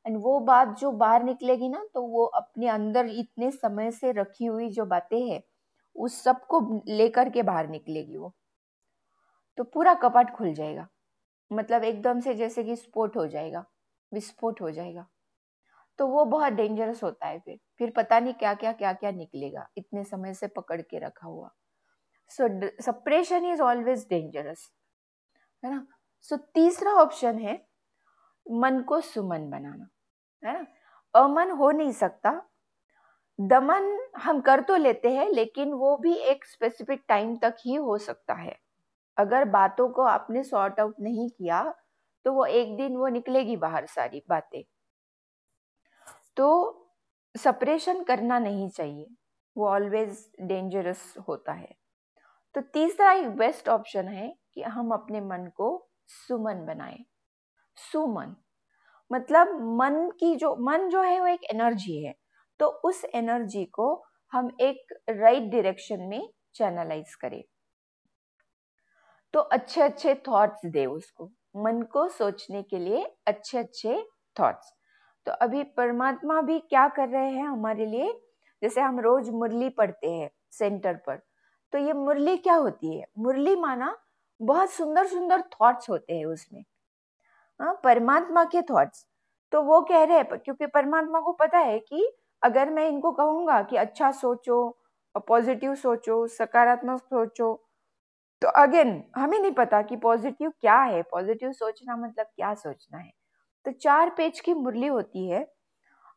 एंड 0.07 0.17
वो 0.23 0.41
बात 0.41 0.79
जो 0.79 0.93
बाहर 0.93 1.23
निकलेगी 1.23 1.69
ना 1.69 1.85
तो 1.95 2.03
वो 2.03 2.25
अपने 2.25 2.69
अंदर 2.69 3.07
इतने 3.07 3.51
समय 3.51 3.91
से 3.91 4.13
रखी 4.13 4.45
हुई 4.45 4.69
जो 4.69 4.85
बातें 4.85 5.21
हैं, 5.21 5.43
उस 5.97 6.23
सबको 6.25 6.83
लेकर 6.89 7.31
के 7.31 7.43
बाहर 7.43 7.69
निकलेगी 7.69 8.17
वो। 8.17 8.35
तो 9.59 9.65
पूरा 9.65 9.95
कपाट 9.95 10.37
खुल 10.37 10.53
जाएगा। 10.55 10.89
मतलब 11.53 11.85
एकदम 11.85 12.21
से 12.21 12.35
जैसे 12.35 12.65
कि 12.65 12.77
स्पोर्ट 12.77 13.17
हो 13.17 13.27
जाएगा। 13.27 13.65
विस्फोट 14.15 14.61
हो 14.61 14.71
जाएगा। 14.71 15.07
तो 15.99 16.07
वो 16.07 16.25
बहुत 16.25 16.53
डेंजरस 16.53 17.03
होता 17.05 17.27
है 17.27 17.39
फिर। 17.39 17.59
फिर 17.79 17.91
पता 17.91 18.21
नहीं 18.21 18.35
क्या 18.35 18.55
क्या 18.55 18.73
क्या 18.73 18.93
क्या 18.93 19.11
निकलेगा। 19.11 19.69
इतने 19.77 20.05
समय 20.05 20.35
से 20.35 20.47
पकड़ 20.47 20.83
के 20.83 20.99
रखा 20.99 21.27
हुआ। 21.27 21.51
So 22.29 22.69
suppression 22.83 23.45
is 23.45 23.63
always 23.63 24.07
dangerous 24.09 24.73
है 25.65 25.71
ना? 25.71 25.87
सो 26.23 26.37
so, 26.37 26.43
तीसरा 26.55 26.93
ऑप्शन 26.93 27.39
है 27.39 27.69
मन 28.51 28.83
को 28.83 29.01
सुमन 29.01 29.51
बनाना। 29.51 29.89
है 30.45 30.63
ना? 30.63 30.67
अमन 31.15 31.51
हो 31.51 31.71
नहीं 31.71 31.93
सकता। 31.93 32.43
दमन 33.41 34.09
हम 34.17 34.41
कर 34.41 34.61
तो 34.61 34.77
लेते 34.77 35.11
हैं 35.11 35.29
लेकिन 35.29 35.73
वो 35.73 35.97
भी 35.97 36.15
एक 36.15 36.45
स्पेसिफिक 36.45 37.05
टाइम 37.09 37.37
तक 37.37 37.57
ही 37.61 37.75
हो 37.75 37.99
सकता 37.99 38.35
है। 38.35 38.59
अगर 39.17 39.45
बातों 39.45 39.89
को 39.89 40.03
आपने 40.03 40.43
सॉर्ट 40.43 40.81
आउट 40.81 40.95
नहीं 41.01 41.31
किया 41.31 41.75
तो 42.27 42.33
वो 42.33 42.47
एक 42.47 42.77
दिन 42.77 42.97
वो 42.97 43.09
निकलेगी 43.09 43.57
बाहर 43.57 43.87
सारी 43.87 44.23
बातें। 44.29 44.65
तो 46.37 46.73
सपरेशन 47.37 48.03
करना 48.03 48.39
नहीं 48.39 48.71
चाहिए। 48.71 49.07
वो 49.57 49.69
ऑलवेज 49.69 50.33
डेंजरस 50.41 51.15
होता 51.29 51.53
है। 51.53 51.77
तो 52.55 52.61
तीसरा 52.61 53.13
एक 53.13 53.29
बेस्ट 53.29 53.69
ऑप्शन 53.69 54.09
है 54.09 54.39
कि 54.55 54.63
हम 54.63 54.93
अपने 54.93 55.21
मन 55.21 55.53
को 55.57 55.89
सुमन 56.07 56.67
बनाए। 56.67 56.99
सुमन। 57.77 58.37
मतलब 59.13 59.49
मन 59.49 60.11
की 60.11 60.37
जो, 60.37 60.57
मन 60.57 60.89
जो 60.89 61.03
है 61.03 61.21
वो 61.21 61.27
एक 61.27 61.45
एनर्जी 61.45 62.05
है। 62.05 62.15
तो 62.59 62.67
उस 62.67 63.05
एनर्जी 63.05 63.65
को 63.65 64.05
हम 64.33 64.57
एक 64.61 65.03
राइट 65.11 65.39
right 65.39 65.53
डायरेक्शन 65.53 66.01
में 66.01 66.33
चैनलाइज 66.55 67.15
करें। 67.15 67.45
तो 69.33 69.41
अच्छे 69.41 69.83
अच्छे 69.83 70.15
थॉट्स 70.15 70.67
दे 70.67 70.87
उसको। 70.87 71.33
मन 71.57 71.83
को 71.83 72.07
सोचने 72.09 72.63
के 72.63 72.79
लिए 72.79 73.05
अच्छे 73.27 73.59
अच्छे 73.59 74.03
थॉट्स 74.37 74.73
तो 75.27 75.33
अभी 75.33 75.63
परमात्मा 75.77 76.41
भी 76.43 76.59
क्या 76.61 76.87
कर 76.89 77.09
रहे 77.09 77.31
हैं 77.31 77.47
हमारे 77.47 77.87
लिए? 77.87 78.13
जैसे 78.63 78.81
हम 78.81 79.01
रोज 79.01 79.31
मुरली 79.31 79.69
पढ़ते 79.71 80.11
हैं 80.11 80.31
सेंटर 80.53 80.95
पर 81.07 81.21
तो 81.73 81.79
ये 81.79 81.93
मुरली 81.93 82.37
क्या 82.37 82.55
होती 82.55 82.97
है? 82.99 83.07
मुरली 83.19 83.57
माना 83.57 83.97
बहुत 84.41 84.71
सुंदर 84.71 85.07
सुंदर 85.07 85.43
थॉट्स 85.53 85.91
होते 85.91 86.17
हैं 86.19 86.25
उसमें। 86.27 86.65
हाँ 87.61 87.81
परमात्मा 87.85 88.45
के 88.45 88.63
थॉट्स 88.63 89.07
तो 89.53 89.63
वो 89.63 89.81
कह 89.83 90.05
रहे 90.05 90.17
हैं, 90.19 90.39
क्योंकि 90.39 90.67
परमात्मा 90.67 91.21
को 91.21 91.33
पता 91.35 91.59
है 91.59 91.79
कि 91.81 92.09
अगर 92.43 92.71
मैं 92.71 92.89
इनको 92.89 93.13
कहूँगा 93.13 93.63
कि 93.63 93.77
अच्छा 93.77 94.11
सोचो 94.13 94.79
पॉजिटिव 95.29 95.75
सोचो, 95.75 96.27
सकारात्मक 96.29 97.01
सोचो 97.03 97.55
तो 98.43 98.49
अगेन, 98.59 99.03
हमें 99.17 99.39
नहीं 99.39 99.53
पता 99.53 99.81
कि 99.83 99.97
पॉजिटिव 99.97 100.51
क्या 100.61 100.79
है। 100.81 101.03
पॉजिटिव 101.03 101.53
सोचना 101.53 101.97
मतलब 101.97 102.27
क्या 102.27 102.53
सोचना 102.55 102.99
है? 102.99 103.11
तो 103.67 103.73
चार 103.73 104.11
पेज 104.11 104.41
की 104.41 104.55
मुरली 104.55 104.87
होती 104.87 105.29
है 105.29 105.47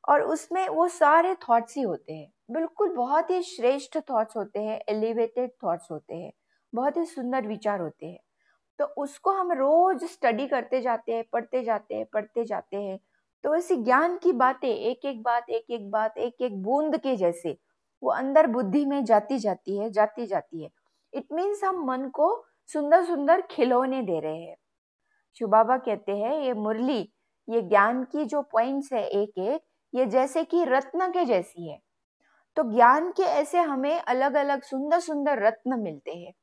और 0.04 0.22
उसमें 0.24 0.68
वो 0.70 0.88
सारे 0.90 1.36
थॉट्स 1.50 1.78
ही 1.78 1.84
होते 1.84 2.14
हैं। 2.14 2.32
बिल्कुल 2.52 2.96
बहुत 2.96 3.30
ही 3.32 3.42
श्रेष्ठ 3.44 3.98
थॉट्स 4.12 4.38
होते 4.38 4.60
हैं 4.60 4.80
एलिवेटेड 4.90 5.52
थॉट्स 5.64 5.92
होते 5.92 6.16
हैं, 6.16 6.32
बहुत 6.74 6.98
ही 6.98 7.06
सुंदर 7.06 7.48
विचार 7.48 7.82
होते 7.82 8.06
हैं। 8.06 8.20
तो 8.80 8.86
उसको 9.04 9.32
हम 9.32 9.52
रोज 9.54 10.04
स्टडी 10.06 10.48
करते 10.48 10.82
जाते 10.82 11.14
हैं, 11.14 11.24
पढ़ते 11.34 11.64
जाते 11.64 11.96
हैं, 11.96 12.06
पढ़ते 12.14 12.46
जाते 12.46 12.78
हैं। 12.78 13.00
तो 13.44 13.56
ऐसी 13.56 13.76
ज्ञान 13.78 14.18
की 14.18 14.32
बातें 14.34 14.70
एक 14.70 15.06
एक 15.06 15.22
बात 15.24 15.50
एक 15.50 15.66
एक 15.72 15.90
बात 15.92 16.18
एक 16.20 16.42
एक 16.42 16.62
बूंद 16.64 16.98
के 16.98 17.16
जैसे 17.18 17.58
वो 18.04 18.12
अंदर 18.12 18.48
बुद्धि 18.48 18.86
में 18.86 19.04
जाती 19.06 19.38
जाती 19.40 19.78
है, 19.78 19.90
जाती 19.92 20.26
जाती 20.28 20.64
है। 20.64 20.70
इट 21.14 21.28
मीन्स 21.34 21.64
हम 21.64 21.86
मन 21.86 22.10
को 22.10 22.46
सुंदर 22.66 23.04
सुंदर 23.04 23.42
खिलौने 23.42 24.02
दे 24.02 24.20
रहे 24.20 24.42
हैं। 24.42 24.56
शिव 25.40 25.48
बाबा 25.48 25.78
कहते 25.78 26.12
हैं, 26.12 26.42
ये 26.42 26.54
मुरली, 26.54 27.14
ये 27.50 27.62
ज्ञान 27.62 28.04
की 28.04 28.26
जो 28.26 28.42
पॉइंट्स 28.42 28.94
है 28.94 29.08
एक 29.08 29.34
एक 29.38 29.62
ये 29.96 30.06
जैसे 30.06 30.44
कि 30.44 30.64
रत्न 30.64 31.12
के 31.12 31.26
जैसी 31.26 31.70
है। 31.70 31.80
तो 32.56 32.64
ज्ञान 32.64 33.12
के 33.12 33.24
ऐसे 33.24 33.60
हमें 33.60 34.00
अलग 34.00 34.34
अलग 34.34 34.62
सुंदर 34.62 35.00
सुंदर 35.00 35.40
रत्न 35.40 35.80
मिलते 35.80 36.12
हैं। 36.12 36.34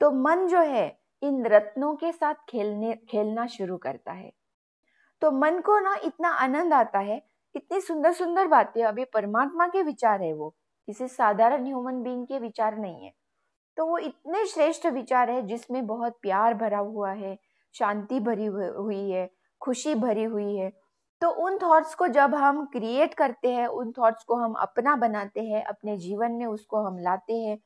तो 0.00 0.10
मन 0.10 0.46
जो 0.46 0.60
है, 0.60 1.00
इन 1.22 1.46
रत्नों 1.46 1.94
के 1.94 2.12
साथ 2.12 2.34
खेलने, 2.48 2.94
खेलना 2.94 3.46
शुरू 3.46 3.76
करता 3.76 4.12
है। 4.12 4.32
तो 5.20 5.30
मन 5.30 5.60
को 5.60 5.78
ना 5.78 5.96
इतना 6.04 6.28
आनंद 6.28 6.74
आता 6.74 6.98
है, 6.98 7.22
इतनी 7.54 7.80
सुंदर 7.80 8.12
सुंदर 8.12 8.46
बातें, 8.46 8.84
अभी 8.84 9.04
परमात्मा 9.04 9.66
के 9.66 9.82
विचार 9.82 10.22
है 10.22 10.32
वो। 10.32 10.56
किसी 10.86 11.08
साधारण 11.08 11.64
ह्यूमन 11.64 12.02
बीइंग 12.02 12.26
के 12.26 12.38
विचार 12.38 12.78
नहीं 12.78 13.04
है। 13.04 13.19
तो 13.80 13.84
वो 13.86 13.98
इतने 13.98 14.44
श्रेष्ठ 14.46 14.86
विचार 14.86 15.30
है 15.30 15.42
जिसमें 15.42 15.86
बहुत 15.86 16.16
प्यार 16.22 16.54
भरा 16.54 16.78
हुआ 16.78 17.10
है, 17.12 17.36
शांति 17.74 18.18
भरी 18.20 18.46
हुई 18.46 19.10
है, 19.10 19.28
खुशी 19.60 19.94
भरी 19.94 20.24
हुई 20.24 20.56
है। 20.56 20.68
तो 21.22 21.28
उन 21.44 21.56
थॉट्स 21.58 21.94
को 21.94 22.08
जब 22.08 22.34
हम 22.34 22.64
क्रिएट 22.66 23.14
करते 23.14 23.48
हैं, 23.48 23.66
उन 23.66 23.92
थॉट्स 23.98 24.24
को 24.24 24.36
हम 24.36 24.54
अपना 24.60 24.94
बनाते 24.96 25.40
हैं, 25.40 25.62
अपने 25.64 25.96
जीवन 25.96 26.32
में 26.32 26.44
उसको 26.46 26.82
हम 26.86 26.98
लाते 26.98 27.34
हैं 27.34 27.58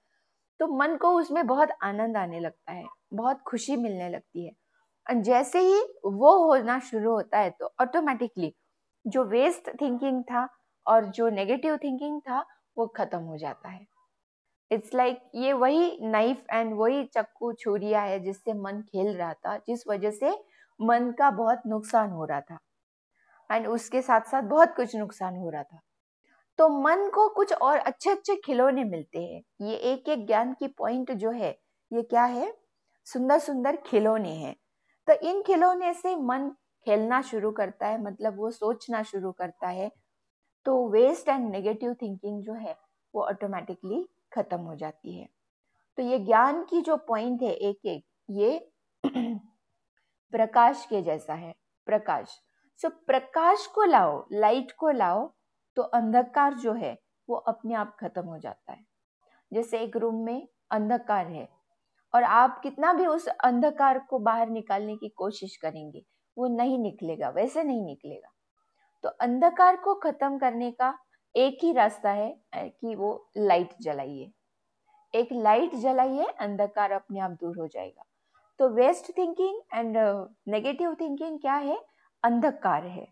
तो 0.60 0.66
मन 0.78 0.94
को 0.96 1.10
उसमें 1.10 1.46
बहुत 1.46 1.68
आनंद 1.82 2.16
आने 2.16 2.40
लगता 2.40 2.72
है, 2.72 2.84
बहुत 3.14 3.40
खुशी 3.46 3.76
मिलने 3.76 4.08
लगती 4.08 4.46
है। 4.46 5.22
जैसे 5.22 5.60
ही 5.60 5.80
वो 6.04 6.36
होना 6.44 6.78
शुरू 6.82 7.12
होता 7.12 7.38
है 7.38 7.50
तो 7.50 7.72
ऑटोमेटिकली 7.80 8.54
जो 9.04 9.24
वेस्ट 9.24 9.70
थिंकिंग 9.80 10.22
था 10.22 10.48
और 10.86 11.04
जो 11.06 11.28
नेगेटिव 11.30 11.76
थिंकिंग 11.76 12.20
था, 12.20 12.44
वो 12.76 12.86
खत्म 12.86 13.18
हो 13.18 13.36
जाता 13.36 13.68
है। 13.68 13.93
इट्स 14.70 14.94
लाइक 14.94 15.16
like 15.16 15.30
ये 15.34 15.52
वही 15.52 15.98
नाइफ 16.02 16.44
एंड 16.50 16.74
वही 16.74 17.04
चक्कू 17.04 17.52
छुरिया 17.52 18.02
है 18.02 18.20
जिससे 18.20 18.52
मन 18.52 18.82
खेल 18.82 19.16
रहा 19.16 19.34
था, 19.34 19.56
जिस 19.56 19.88
वजह 19.88 20.10
से 20.10 20.44
मन 20.80 21.12
का 21.18 21.30
बहुत 21.30 21.62
नुकसान 21.66 22.10
हो 22.10 22.24
रहा 22.24 22.40
था। 22.40 22.58
एंड 23.50 23.66
उसके 23.66 24.02
साथ 24.02 24.20
साथ 24.20 24.42
बहुत 24.42 24.74
कुछ 24.76 24.96
नुकसान 24.96 25.36
हो 25.36 25.50
रहा 25.50 25.62
था। 25.62 25.80
तो 26.58 26.68
मन 26.68 27.08
को 27.08 27.28
कुछ 27.28 27.52
और 27.52 27.78
अच्छे 27.78 28.10
अच्छे 28.10 28.36
खिलौने 28.36 28.84
मिलते 28.84 29.18
हैं। 29.18 29.42
ये 29.60 29.76
एक 29.76 30.08
एक 30.08 30.26
ज्ञान 30.26 30.52
की 30.52 30.68
पॉइंट 30.68 31.12
जो 31.12 31.30
है, 31.30 31.58
ये 31.92 32.02
क्या 32.02 32.24
है? 32.24 32.54
सुंदर 33.04 33.38
सुंदर 33.38 33.76
खिलौने 33.76 34.32
हैं। 34.32 34.56
तो 35.08 35.12
इन 35.12 35.42
खिलौने 35.42 35.94
से 35.94 36.16
मन 36.16 36.50
खेलना 36.86 37.22
शुरू 37.22 37.50
करता 37.50 37.86
है 37.86 38.02
मतलब 38.02 38.36
वो 38.36 38.50
सोचना 38.50 39.02
शुरू 39.02 39.32
करता 39.32 39.68
है। 39.68 39.90
तो 40.64 40.88
वेस्ट 40.88 41.28
एंड 41.28 41.50
नेगेटिव 41.50 41.94
थिंकिंग 41.94 42.42
जो 42.42 42.52
है, 42.52 42.76
वो 43.14 43.22
ऑटोमेटिकली 43.22 44.08
खत्म 44.34 44.60
हो 44.60 44.74
जाती 44.74 45.18
है। 45.18 45.28
तो 45.98 46.02
ये 46.02 46.18
ज्ञान 46.18 46.64
की 46.64 46.80
जो 46.80 46.96
पॉइंट 46.96 47.42
है 47.42 47.50
एक 47.50 47.86
एक 47.86 48.04
ये 48.30 48.72
प्रकाश 50.32 50.86
के 50.86 51.02
जैसा 51.02 51.34
है 51.34 51.54
प्रकाश। 51.86 52.40
सो 52.80 52.88
so, 52.88 52.94
प्रकाश 53.06 53.66
को 53.66 53.84
लाओ 53.84 54.26
लाइट 54.32 54.72
को 54.72 54.90
लाओ 54.90 55.32
तो 55.76 55.82
अंधकार 55.82 56.54
जो 56.54 56.72
है 56.72 56.98
वो 57.28 57.36
अपने 57.36 57.74
आप 57.74 57.96
खत्म 58.00 58.22
हो 58.22 58.38
जाता 58.38 58.72
है। 58.72 58.84
जैसे 59.52 59.78
एक 59.78 59.96
रूम 59.96 60.24
में 60.24 60.48
अंधकार 60.70 61.26
है 61.26 61.48
और 62.14 62.22
आप 62.22 62.60
कितना 62.62 62.92
भी 62.92 63.06
उस 63.06 63.26
अंधकार 63.28 63.98
को 63.98 64.18
बाहर 64.18 64.48
निकालने 64.48 64.96
की 64.96 65.08
कोशिश 65.08 65.56
करेंगे 65.56 66.04
वो 66.36 66.46
नहीं 66.48 66.78
निकलेगा 66.78 67.28
वैसे 67.28 67.62
नहीं 67.64 67.84
निकलेगा। 67.84 68.28
तो 69.02 69.08
अंधकार 69.08 69.76
को 69.76 69.94
खत्म 69.94 70.38
करने 70.38 70.70
का 70.70 70.98
एक 71.36 71.58
ही 71.62 71.72
रास्ता 71.72 72.10
है 72.10 72.40
कि 72.56 72.94
वो 72.94 73.30
लाइट 73.36 73.74
जलाइए। 73.80 74.30
एक 75.14 75.28
लाइट 75.32 75.74
जलाइए, 75.74 76.24
अंधकार 76.24 76.92
अपने 76.92 77.20
आप 77.20 77.30
दूर 77.30 77.58
हो 77.58 77.66
जाएगा। 77.66 78.04
तो 78.58 78.68
waste 78.68 79.18
thinking 79.18 79.60
and 79.74 79.96
negative 80.48 80.94
thinking 80.94 81.40
क्या 81.40 81.54
है? 81.54 81.84
अंधकार 82.22 82.86
है। 82.86 83.08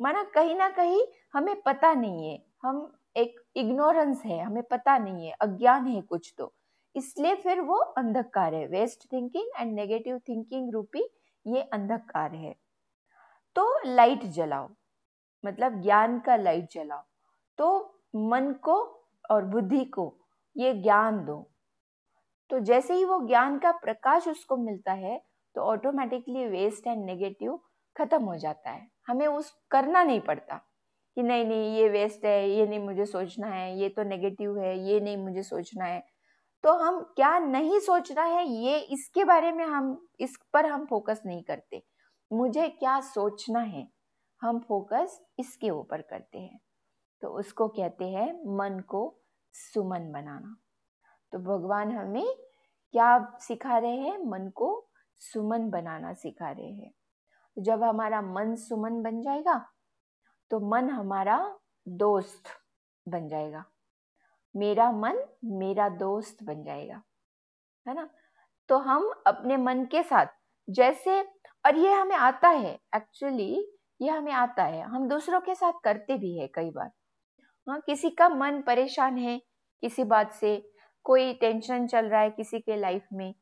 माना 0.00 0.24
कहीं 0.24 0.56
ना 0.56 0.68
कहीं 0.68 1.02
हमें 1.32 1.62
पता 1.62 1.94
नहीं 1.94 2.30
है। 2.30 2.44
हम 2.62 2.98
एक 3.16 3.40
इग्नोरेंस 3.56 4.22
है, 4.24 4.40
हमें 4.40 4.62
पता 4.62 4.98
नहीं 4.98 5.26
है, 5.26 5.32
अज्ञान 5.32 5.86
है 5.86 6.00
कुछ 6.00 6.34
तो। 6.38 6.54
इसलिए 6.96 7.34
फिर 7.34 7.60
वो 7.60 7.76
अंधकार 7.76 8.54
है। 8.54 8.66
Waste 8.66 9.12
thinking 9.12 9.48
and 9.58 9.74
negative 9.74 10.18
thinking 10.18 10.72
रूपी 10.72 11.04
ये 11.46 11.62
अंधकार 11.62 12.34
है। 12.34 12.56
तो 13.54 13.80
लाइट 13.86 14.24
जलाओ। 14.24 14.68
मतलब 15.46 15.82
ज्ञान 15.82 16.20
का 16.20 16.36
लाइट 16.36 16.70
जलाओ। 16.70 17.04
तो 17.58 18.00
मन 18.16 18.52
को 18.62 18.76
और 19.30 19.44
बुद्धि 19.44 19.84
को 19.84 20.12
ये 20.56 20.72
ज्ञान 20.74 21.24
दो। 21.24 21.36
तो 22.50 22.58
जैसे 22.60 22.94
ही 22.94 23.04
वो 23.04 23.20
ज्ञान 23.26 23.58
का 23.58 23.70
प्रकाश 23.74 24.28
उसको 24.28 24.56
मिलता 24.56 24.92
है 24.92 25.20
तो 25.56 25.62
ऑटोमेटिकली 25.62 26.46
वेस्ट 26.46 26.86
एंड 26.86 27.04
नेगेटिव 27.04 27.58
खत्म 27.96 28.22
हो 28.22 28.36
जाता 28.36 28.70
है। 28.70 28.86
हमें 29.08 29.26
उस 29.26 29.54
करना 29.70 30.02
नहीं 30.02 30.20
पड़ता 30.20 30.56
कि 31.16 31.22
नहीं 31.22 31.44
नहीं, 31.44 31.76
ये 31.76 31.88
वेस्ट 31.88 32.24
है, 32.24 32.50
ये 32.50 32.66
नहीं 32.66 32.78
मुझे 32.78 33.04
सोचना 33.06 33.46
है, 33.46 33.78
ये 33.78 33.88
तो 33.88 34.02
नेगेटिव 34.02 34.58
है, 34.58 34.78
ये 34.88 35.00
नहीं 35.00 35.16
मुझे 35.16 35.42
सोचना 35.42 35.84
है। 35.84 36.02
तो 36.64 36.72
हम 36.74 37.00
क्या 37.16 37.38
नहीं 37.38 37.78
सोचना 37.80 38.22
है, 38.22 38.44
ये 38.46 38.78
इसके 38.78 39.24
बारे 39.24 39.52
में 39.52 39.64
हम, 39.64 39.96
इस 40.20 40.36
पर 40.52 40.66
हम 40.66 40.84
फोकस 40.86 41.22
नहीं 41.26 41.42
करते। 41.42 41.82
मुझे 42.30 42.68
क्या 42.68 42.98
सोचना 43.00 43.60
है, 43.60 43.86
हम 44.42 44.58
फोकस 44.58 45.20
इसके 45.38 45.70
ऊपर 45.70 46.02
करते 46.02 46.38
हैं। 46.38 46.60
तो 47.22 47.28
उसको 47.30 47.68
कहते 47.68 48.04
हैं 48.04 48.32
मन 48.56 48.80
को 48.80 49.02
सुमन 49.54 50.10
बनाना। 50.12 50.56
तो 51.32 51.38
भगवान 51.38 51.92
हमें 51.92 52.34
क्या 52.94 53.38
सिखा 53.40 53.78
रहे 53.78 53.96
हैं? 53.96 54.18
मन 54.18 54.48
को 54.50 54.88
सुमन 55.20 55.68
बनाना 55.70 56.12
सिखा 56.14 56.50
रहे 56.50 56.72
हैं। 56.72 56.92
जब 57.56 57.82
हमारा 57.82 58.20
मन 58.22 58.54
सुमन 58.56 59.02
बन 59.02 59.20
जाएगा 59.22 59.58
तो 60.50 60.60
मन 60.70 60.90
हमारा 60.90 61.38
दोस्त 61.88 62.48
बन 63.06 63.28
जाएगा। 63.28 63.64
मेरा 64.54 64.90
मन 64.92 65.18
मेरा 65.44 65.88
दोस्त 65.88 66.42
बन 66.42 66.62
जाएगा, 66.64 67.02
है 67.86 67.94
ना? 67.94 68.08
तो 68.68 68.78
हम 68.78 69.10
अपने 69.26 69.56
मन 69.56 69.84
के 69.84 70.02
साथ, 70.02 70.26
जैसे, 70.68 71.20
और 71.64 71.76
ये 71.76 71.92
हमें 71.92 72.16
आता 72.16 72.48
है 72.48 72.74
एक्चुअली 72.96 73.78
ये 74.00 74.10
हमें 74.10 74.32
आता 74.32 74.62
है। 74.62 74.82
हम 74.82 75.08
दूसरों 75.08 75.40
के 75.40 75.54
साथ 75.54 75.72
करते 75.84 76.18
भी 76.18 76.38
है 76.38 76.46
कई 76.48 76.70
बार। 76.70 76.90
हाँ 77.66 77.78
किसी 77.80 78.08
का 78.10 78.28
मन 78.28 78.60
परेशान 78.62 79.16
है 79.18 79.38
किसी 79.82 80.04
बात 80.04 80.32
से, 80.32 80.56
कोई 81.06 81.32
टेंशन 81.34 81.86
चल 81.86 82.06
रहा 82.06 82.20
है 82.20 82.30
किसी 82.30 82.58
के 82.60 82.76
लाइफ 82.76 83.06
में 83.12 83.32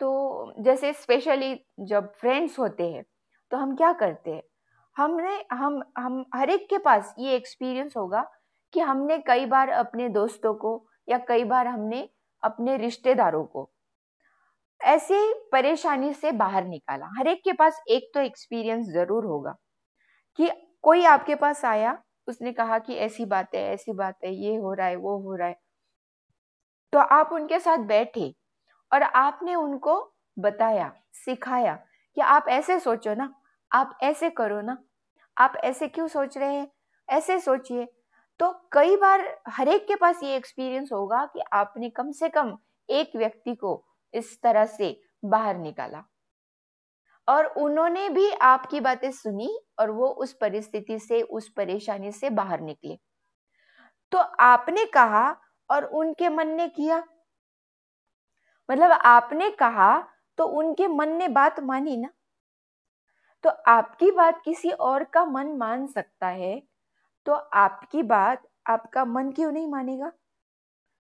तो 0.00 0.54
जैसे 0.64 0.92
स्पेशली 0.94 1.54
जब 1.88 2.12
फ्रेंड्स 2.20 2.58
होते 2.58 2.88
हैं 2.88 3.04
तो 3.52 3.56
हम 3.56 3.74
क्या 3.76 3.92
करते 3.94 4.30
हैं? 4.30 4.42
हमने, 4.96 5.36
हम 5.52 5.82
हम 5.98 6.24
हर 6.34 6.50
एक 6.50 6.66
के 6.70 6.78
पास 6.80 7.14
ये 7.20 7.36
एक्सपीरियंस 7.36 7.96
होगा 7.96 8.24
कि 8.74 8.80
हमने 8.82 9.18
कई 9.28 9.46
बार 9.46 9.70
अपने 9.72 10.08
दोस्तों 10.10 10.54
को 10.56 10.76
या 11.08 11.18
कई 11.28 11.44
बार 11.46 11.66
हमने 11.68 12.08
अपने 12.42 12.76
रिश्तेदारों 12.78 13.44
को 13.46 13.68
ऐसे 14.80 15.16
परेशानी 15.52 16.12
से 16.14 16.30
बाहर 16.34 16.64
निकाला। 16.66 17.06
हर 17.18 17.26
एक 17.28 17.40
के 17.44 17.52
पास 17.54 17.80
एक 17.88 18.10
तो 18.14 18.20
एक्सपीरियंस 18.20 18.86
ज़रूर 18.94 19.24
होगा 19.24 19.54
कि 20.38 20.50
कोई 20.84 21.04
आपके 21.06 21.34
पास 21.36 21.64
आया 21.66 21.92
उसने 22.28 22.52
कहा 22.52 22.78
कि 22.78 22.94
ऐसी 22.94 23.24
बात 23.24 23.54
है, 23.54 23.62
ऐसी 23.62 23.92
बात 23.92 24.18
है, 24.24 24.34
ये 24.34 24.56
हो 24.56 24.72
रहा 24.74 24.86
है, 24.86 24.96
वो 24.96 25.18
हो 25.18 25.34
रहा 25.34 25.48
है। 25.48 25.60
तो 26.92 26.98
आप 26.98 27.30
उनके 27.32 27.58
साथ 27.60 27.78
बैठे 27.78 28.34
और 28.92 29.02
आपने 29.02 29.54
उनको 29.54 30.14
बताया, 30.38 30.92
सिखाया 31.12 31.74
कि 32.14 32.20
आप 32.20 32.46
ऐसे 32.48 32.80
सोचो 32.80 33.14
ना, 33.14 33.34
आप 33.72 33.98
ऐसे 34.02 34.30
करो 34.30 34.60
ना, 34.60 34.78
आप 35.38 35.52
ऐसे 35.56 35.88
क्यों 35.88 36.08
सोच 36.08 36.38
रहे 36.38 36.54
हैं? 36.54 36.68
ऐसे 37.08 37.40
सोचिए। 37.40 37.88
तो 38.40 38.68
कई 38.72 38.96
बार 38.96 39.42
हर 39.48 39.68
एक 39.68 39.88
के 39.88 39.96
पास 39.96 40.22
ये 40.22 40.36
एक्सपीरियंस 40.36 40.90
होगा 40.92 41.26
कि 41.26 41.40
आपने 41.52 41.90
कम 41.90 42.10
से 42.10 42.28
कम 42.28 42.58
एक 42.90 43.12
व्यक्ति 43.16 43.54
को 43.54 43.84
इस 44.14 44.42
तरह 44.42 44.66
से 44.66 45.00
बाहर 45.24 45.56
निकाला। 45.56 46.04
और 47.28 47.46
उन्होंने 47.58 48.08
भी 48.08 48.30
आपकी 48.42 48.80
बातें 48.80 49.10
सुनी 49.12 49.48
और 49.78 49.90
वो 49.90 50.08
उस 50.16 50.32
परिस्थिति 50.40 50.98
से 50.98 51.22
उस 51.22 51.48
परेशानी 51.48 52.12
से 52.12 52.30
बाहर 52.32 52.60
निकले। 52.60 52.98
तो 54.12 54.18
आपने 54.40 54.84
कहा 54.86 55.28
और 55.70 55.84
उनके 55.84 56.28
मन 56.28 56.48
ने 56.48 56.68
किया। 56.68 57.02
मतलब 58.68 58.90
आपने 59.04 59.50
कहा 59.52 59.96
तो 60.38 60.44
उनके 60.58 60.86
मन 60.88 61.08
ने 61.08 61.28
बात 61.30 61.60
मानी 61.62 61.96
ना? 61.96 62.08
तो 63.44 63.50
आपकी 63.68 64.10
बात 64.10 64.40
किसी 64.44 64.70
और 64.70 65.04
का 65.14 65.24
मन 65.24 65.46
मान 65.56 65.86
सकता 65.86 66.26
है 66.28 66.60
तो 67.26 67.32
आपकी 67.56 68.02
बात 68.04 68.42
आपका 68.68 69.04
मन 69.06 69.30
क्यों 69.32 69.50
नहीं 69.52 69.68
मानेगा? 69.68 70.12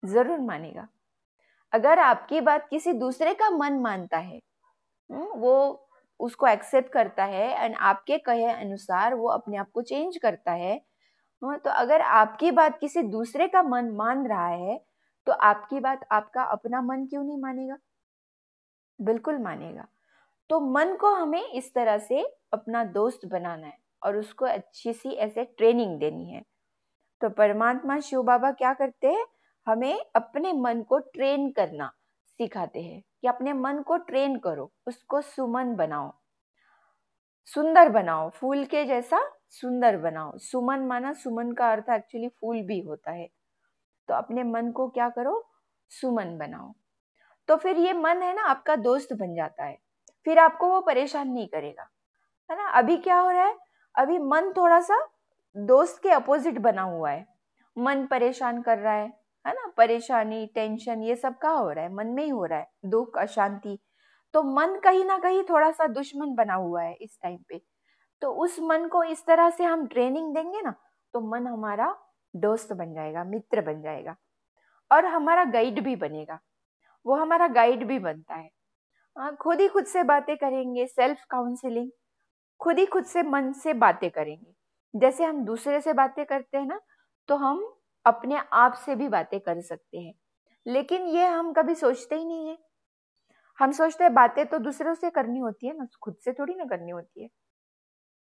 ज़रूर 0.03 0.41
मानेगा। 0.41 0.89
अगर 1.73 1.99
आपकी 2.01 2.41
बात 2.43 2.69
किसी 2.71 2.93
दूसरे 2.95 3.35
का 3.35 3.51
मन 3.53 3.81
मानता 3.83 4.19
है 4.19 4.39
हम्म, 5.11 5.27
वो 5.31 5.88
उसको 6.21 6.47
एक्सेप्ट 6.47 6.93
करता 6.93 7.25
है 7.25 7.49
एंड 7.65 7.77
आपके 7.83 8.19
कहे 8.21 8.47
अनुसार 8.47 9.15
वो 9.15 9.29
अपने 9.31 9.57
आप 9.57 9.71
को 9.75 9.83
चेंज 9.83 10.17
करता 10.17 10.53
है। 10.53 10.75
हाँ, 11.43 11.59
तो 11.59 11.71
अगर 11.73 12.01
आपकी 12.03 12.51
बात 12.53 12.79
किसी 12.81 13.03
दूसरे 13.05 13.49
का 13.49 13.63
मन 13.65 13.91
मान 13.97 14.27
रहा 14.29 14.49
है 14.49 14.81
तो 15.27 15.33
आपकी 15.35 15.81
बात 15.81 16.07
आपका 16.13 16.43
अपना 16.45 16.81
मन 16.83 17.07
क्यों 17.07 17.25
नहीं 17.25 17.39
मानेगा? 17.39 17.77
बिल्कुल 18.99 19.39
मानेगा। 19.39 19.87
तो 20.51 20.61
मन 20.73 20.95
को 20.97 21.15
हमें 21.15 21.43
इस 21.45 21.73
तरह 21.75 21.99
से 21.99 22.23
अपना 22.53 22.85
दोस्त 22.85 23.27
बनाना 23.27 23.67
है 23.67 23.79
और 24.03 24.17
उसको 24.17 24.45
अच्छी 24.47 24.93
सी 24.93 25.11
ऐसे 25.17 25.45
ट्रेनिंग 25.59 25.99
देनी 26.01 26.31
है। 26.33 26.43
तो 27.21 27.29
परमात्मा 27.31 28.01
शिव 28.01 28.23
बाबा 28.23 28.51
क्या 28.53 28.73
करते 28.75 29.09
हैं? 29.09 29.27
हमें 29.67 30.01
अपने 30.17 30.53
मन 30.55 30.83
को 30.83 30.99
ट्रेन 30.99 31.51
करना 31.53 31.93
सिखाते 32.41 32.83
हैं। 32.83 33.03
कि 33.23 33.29
अपने 33.29 33.53
मन 33.53 33.83
को 33.83 33.97
ट्रेन 33.97 34.39
करो, 34.39 34.73
उसको 34.87 35.21
सुमन 35.21 35.77
बनाओ। 35.77 36.15
सुंदर 37.45 37.89
बनाओ, 37.89 38.31
फूल 38.31 38.65
के 38.65 38.85
जैसा 38.85 39.31
सुंदर 39.49 39.97
बनाओ। 39.97 40.39
सुमन 40.39 40.81
माना 40.81 41.13
सुमन 41.13 41.53
का 41.53 41.73
अर्थ 41.73 41.85
एक्चुअली 41.91 42.29
फूल 42.29 42.63
भी 42.63 42.81
होता 42.81 43.11
है। 43.11 43.29
तो 44.09 44.15
अपने 44.15 44.43
मन 44.43 44.71
को 44.71 44.89
क्या 44.89 45.09
करो? 45.09 45.51
सुमन 45.89 46.39
बनाओ। 46.39 46.75
तो 47.49 47.57
फिर 47.57 47.77
ये 47.77 47.93
मन 47.93 48.23
है 48.23 48.35
ना, 48.35 48.43
आपका 48.43 48.77
दोस्त 48.77 49.13
बन 49.13 49.35
जाता 49.35 49.65
है। 49.65 49.79
फिर 50.25 50.39
आपको 50.39 50.69
वो 50.69 50.81
परेशान 50.81 51.29
नहीं 51.29 51.49
करेगा। 51.49 51.89
है 52.51 52.57
ना? 52.57 52.69
अभी 52.69 52.97
क्या 52.97 53.19
हो 53.19 53.31
रहा 53.31 53.45
है? 53.45 53.59
अभी 53.95 54.19
मन 54.19 54.53
थोड़ा 54.57 54.81
सा 54.81 55.09
दोस्त 55.57 56.03
के 56.03 56.11
अपोजिट 56.11 56.59
बना 56.59 56.83
हुआ 56.83 57.11
है। 57.11 57.27
मन 57.79 58.07
परेशान 58.07 58.63
कर 58.63 58.79
रहा 58.79 58.95
है। 58.95 59.21
है 59.45 59.53
ना? 59.55 59.67
परेशानी 59.77 60.47
टेंशन 60.55 61.03
ये 61.03 61.17
सब 61.17 61.39
कहा 61.39 61.53
हो 61.53 61.71
रहा 61.71 61.85
है? 61.85 61.93
मन 61.95 62.07
में 62.07 62.23
ही 62.25 62.29
हो 62.31 62.45
रहा 62.45 62.59
है। 62.59 62.71
दुख, 62.85 63.19
अशांति। 63.19 63.79
तो 64.35 64.43
मन 64.45 64.79
कहीं 64.85 65.05
ना 65.05 65.19
कहीं 65.19 65.43
थोड़ा 65.43 65.71
सा 65.71 65.87
दुश्मन 65.87 66.35
बना 66.35 66.55
हुआ 66.55 66.83
है 66.83 66.95
इस 66.95 67.19
टाइम 67.23 67.39
पे। 67.49 67.61
तो 68.23 68.33
उस 68.35 68.59
मन 68.61 68.87
को 68.89 69.03
इस 69.05 69.25
तरह 69.27 69.51
से 69.51 69.65
हम 69.65 69.87
ट्रेनिंग 69.87 70.35
देंगे 70.35 70.61
ना 70.63 70.75
तो 71.15 71.21
मन 71.31 71.47
हमारा 71.47 71.95
दोस्त 72.35 72.73
बन 72.73 72.93
जाएगा, 72.95 73.25
मित्र 73.25 73.61
बन 73.61 73.83
जाएगा। 73.83 74.17
और 74.91 75.05
हमारा 75.05 75.45
गाइड 75.45 75.83
भी 75.85 75.97
बनेगा। 75.97 76.39
वो 77.07 77.15
हमारा 77.15 77.49
गाइड 77.49 77.87
भी 77.87 77.99
बनता 77.99 78.35
है। 78.35 78.49
हाँ 79.17 79.35
खुद 79.37 79.61
ही 79.61 79.69
खुद 79.69 79.85
से 79.85 80.03
बातें 80.03 80.37
करेंगे 80.37 80.87
सेल्फ 80.87 81.25
काउंसिलिंग 81.31 81.91
खुद 82.61 82.79
ही 82.79 82.87
खुद 82.87 83.05
से 83.05 83.23
मन 83.23 83.53
से 83.53 83.75
बातें 83.75 84.11
करेंगे। 84.11 84.55
जैसे 84.95 85.25
हम 85.25 85.45
दूसरे 85.45 85.81
से 85.81 85.93
बातें 85.93 86.25
करते 86.27 86.59
हैं 86.59 86.67
ना 86.67 86.81
तो 87.29 87.37
हम 87.37 87.65
अपने 88.09 88.41
आप 88.53 88.75
से 88.75 88.97
भी 88.97 89.09
बातें 89.09 89.41
कर 89.41 89.61
सकते 89.61 89.99
हैं। 89.99 90.15
लेकिन 90.67 91.07
ये 91.09 91.27
हम 91.27 91.53
कभी 91.53 91.75
सोचते 91.75 92.17
ही 92.17 92.25
नहीं 92.25 92.49
है। 92.49 92.59
हम 93.59 93.73
सोचते 93.73 94.05
हैं 94.05 94.15
बातें 94.15 94.47
तो 94.47 94.59
दूसरों 94.59 94.95
से 94.95 95.11
करनी 95.11 95.39
होती 95.39 95.67
है 95.67 95.77
ना 95.79 95.87
खुद 96.03 96.17
से 96.17 96.33
थोड़ी 96.33 96.55
ना 96.55 96.65
करनी 96.65 96.91
होती 96.91 97.23
है। 97.23 97.29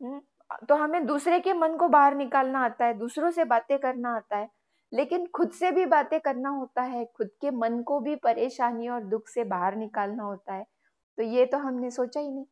हम्म, 0.02 0.22
तो 0.70 0.76
हमें 0.76 1.06
दूसरे 1.06 1.39
के 1.39 1.54
मन 1.54 1.76
को 1.78 1.88
बाहर 1.89 2.15
निकालना 2.15 2.65
आता 2.65 2.86
है 2.86 2.94
दूसरों 2.94 3.32
से 3.32 3.46
बातें 3.46 3.80
करना 3.80 4.15
आता 4.15 4.38
है। 4.38 4.50
लेकिन 4.94 5.28
खुद 5.28 5.52
से 5.52 5.72
भी 5.72 5.86
बातें 5.86 6.20
करना 6.20 6.50
होता 6.50 6.82
है 6.82 7.06
खुद 7.18 7.30
के 7.42 7.52
मन 7.52 7.82
को 7.84 8.00
भी 8.00 8.15
परेशानी 8.15 8.89
और 8.89 9.04
दुख 9.04 9.28
से 9.28 9.44
बाहर 9.44 9.76
निकालना 9.76 10.24
होता 10.24 10.54
है 10.54 10.65
तो 11.18 11.24
ये 11.24 11.46
तो 11.46 11.58
हमने 11.58 11.92
सोचा 11.92 12.20
ही 12.20 12.32
नहीं। 12.32 12.46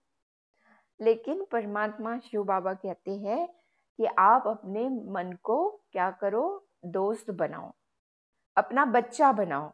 लेकिन 0.99 1.45
परमात्मा 1.51 2.17
शिव 2.19 2.43
बाबा 2.43 2.73
कहते 2.73 3.11
हैं 3.11 3.47
कि 3.99 4.05
आप 4.19 4.47
अपने 4.47 4.89
मन 5.11 5.37
को 5.43 5.69
क्या 5.91 6.09
करो 6.11 6.66
दोस्त 6.91 7.31
बनाओ 7.33 7.71
अपना 8.57 8.85
बच्चा 8.87 9.31
बनाओ। 9.33 9.67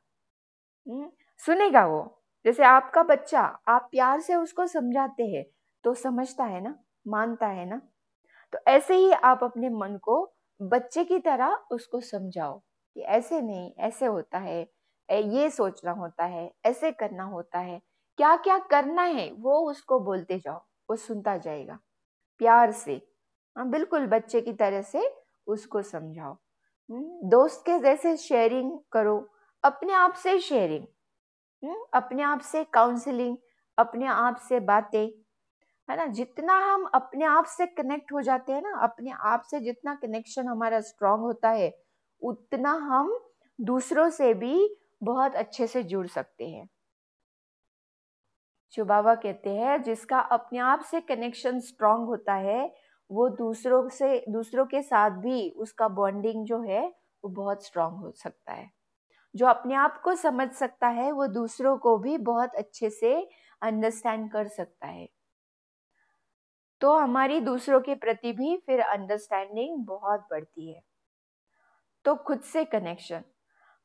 हम्म, 0.87 1.09
सुनेगा 1.39 1.85
वो? 1.87 2.01
जैसे 2.45 2.63
आपका 2.65 3.03
बच्चा 3.05 3.41
आप 3.69 3.87
प्यार 3.91 4.21
से 4.21 4.35
उसको 4.35 4.67
समझाते 4.67 5.23
हैं 5.27 5.45
तो 5.83 5.93
समझता 5.95 6.45
है 6.45 6.61
ना 6.61 6.75
मानता 7.05 7.47
है 7.49 7.65
ना? 7.67 7.81
तो 8.53 8.59
ऐसे 8.67 8.95
ही 8.97 9.11
आप 9.13 9.43
अपने 9.43 9.69
मन 9.71 9.97
को 10.03 10.17
बच्चे 10.59 11.03
की 11.05 11.19
तरह 11.21 11.57
उसको 11.71 12.01
समझाओ 12.01 12.59
कि 12.95 13.01
ऐसे 13.01 13.41
नहीं 13.41 13.71
ऐसे 13.81 14.05
होता 14.07 14.39
है 14.39 14.61
ये 15.09 15.49
सोचना 15.51 15.91
होता 15.93 16.25
है 16.25 16.51
ऐसे 16.65 16.91
करना 16.93 17.23
होता 17.25 17.59
है। 17.59 17.79
क्या 18.19 18.35
क्या 18.37 18.57
करना 18.71 19.03
है 19.03 19.31
वो 19.39 19.59
उसको 19.71 19.99
बोलते 20.01 20.39
जाओ 20.39 20.59
वो 20.89 20.95
सुनता 20.97 21.37
जाएगा। 21.39 21.79
प्यार 22.41 22.71
से 22.73 22.93
हाँ 23.55 23.69
बिल्कुल 23.69 24.07
बच्चे 24.09 24.41
की 24.41 24.53
तरह 24.55 24.81
से 24.83 25.09
उसको 25.47 25.81
समझाओ। 25.83 26.37
दोस्त 26.89 27.61
के 27.65 27.77
जैसे 27.79 28.15
शेयरिंग 28.17 28.71
करो 28.91 29.15
अपने 29.63 29.93
आप 29.93 30.13
से 30.13 30.37
शेयरिंग 30.39 30.83
हम्म, 31.63 31.85
अपने 31.93 32.23
आप 32.23 32.41
से 32.43 32.63
काउंसलिंग 32.73 33.37
अपने 33.77 34.07
आप 34.07 34.37
से 34.49 34.59
बातें 34.61 35.05
है 35.89 35.97
ना? 35.97 36.05
जितना 36.07 36.57
हम 36.65 36.85
अपने 36.95 37.25
आप 37.25 37.45
से 37.47 37.67
कनेक्ट 37.67 38.13
हो 38.13 38.21
जाते 38.21 38.53
हैं 38.53 38.61
ना 38.61 38.77
अपने 38.83 39.11
आप 39.25 39.43
से 39.43 39.59
जितना 39.61 39.95
कनेक्शन 39.95 40.47
हमारा 40.47 40.81
स्ट्रांग 40.81 41.21
होता 41.21 41.49
है 41.51 41.71
उतना 42.21 42.73
हम 42.91 43.17
दूसरों 43.59 44.09
से 44.11 44.33
भी 44.35 44.55
बहुत 45.03 45.35
अच्छे 45.35 45.67
से 45.67 45.83
जुड़ 45.85 46.07
सकते 46.07 46.47
हैं। 46.49 46.69
जो 48.73 48.83
बाबा 48.85 49.13
कहते 49.15 49.49
हैं 49.49 49.81
जिसका 49.83 50.19
अपने 50.31 50.59
आप 50.61 50.81
से 50.81 50.99
कनेक्शन 51.01 51.59
स्ट्रांग 51.59 52.05
होता 52.05 52.33
है 52.39 52.59
वो 53.13 53.29
दूसरों 53.29 53.89
से, 53.89 54.25
दूसरों 54.29 54.65
के 54.65 54.81
साथ 54.81 55.09
भी 55.09 55.49
उसका 55.49 55.87
बॉन्डिंग 55.87 56.45
जो 56.45 56.61
है, 56.61 56.87
वो 57.23 57.29
बहुत 57.29 57.65
स्ट्रांग 57.65 57.97
हो 57.97 58.11
सकता 58.11 58.53
है। 58.53 58.69
जो 59.35 59.47
अपने 59.47 59.75
आप 59.75 60.01
को 60.01 60.15
समझ 60.15 60.49
सकता 60.51 60.87
है, 60.87 61.11
वो 61.11 61.27
दूसरों 61.27 61.77
को 61.77 61.97
भी 61.97 62.17
बहुत 62.17 62.55
अच्छे 62.55 62.89
से 62.89 63.15
अंडरस्टैंड 63.61 64.31
कर 64.31 64.47
सकता 64.47 64.87
है। 64.87 65.09
तो 66.81 66.97
हमारी 66.97 67.39
दूसरों 67.39 67.81
के 67.81 67.95
प्रति 67.95 68.31
भी 68.33 68.57
फिर 68.57 68.79
अंडरस्टैंडिंग 68.79 69.85
बहुत 69.85 70.27
बढ़ती 70.31 70.73
है। 70.73 70.81
तो 72.05 72.15
खुद 72.15 72.41
से 72.41 72.65
कनेक्शन 72.65 73.23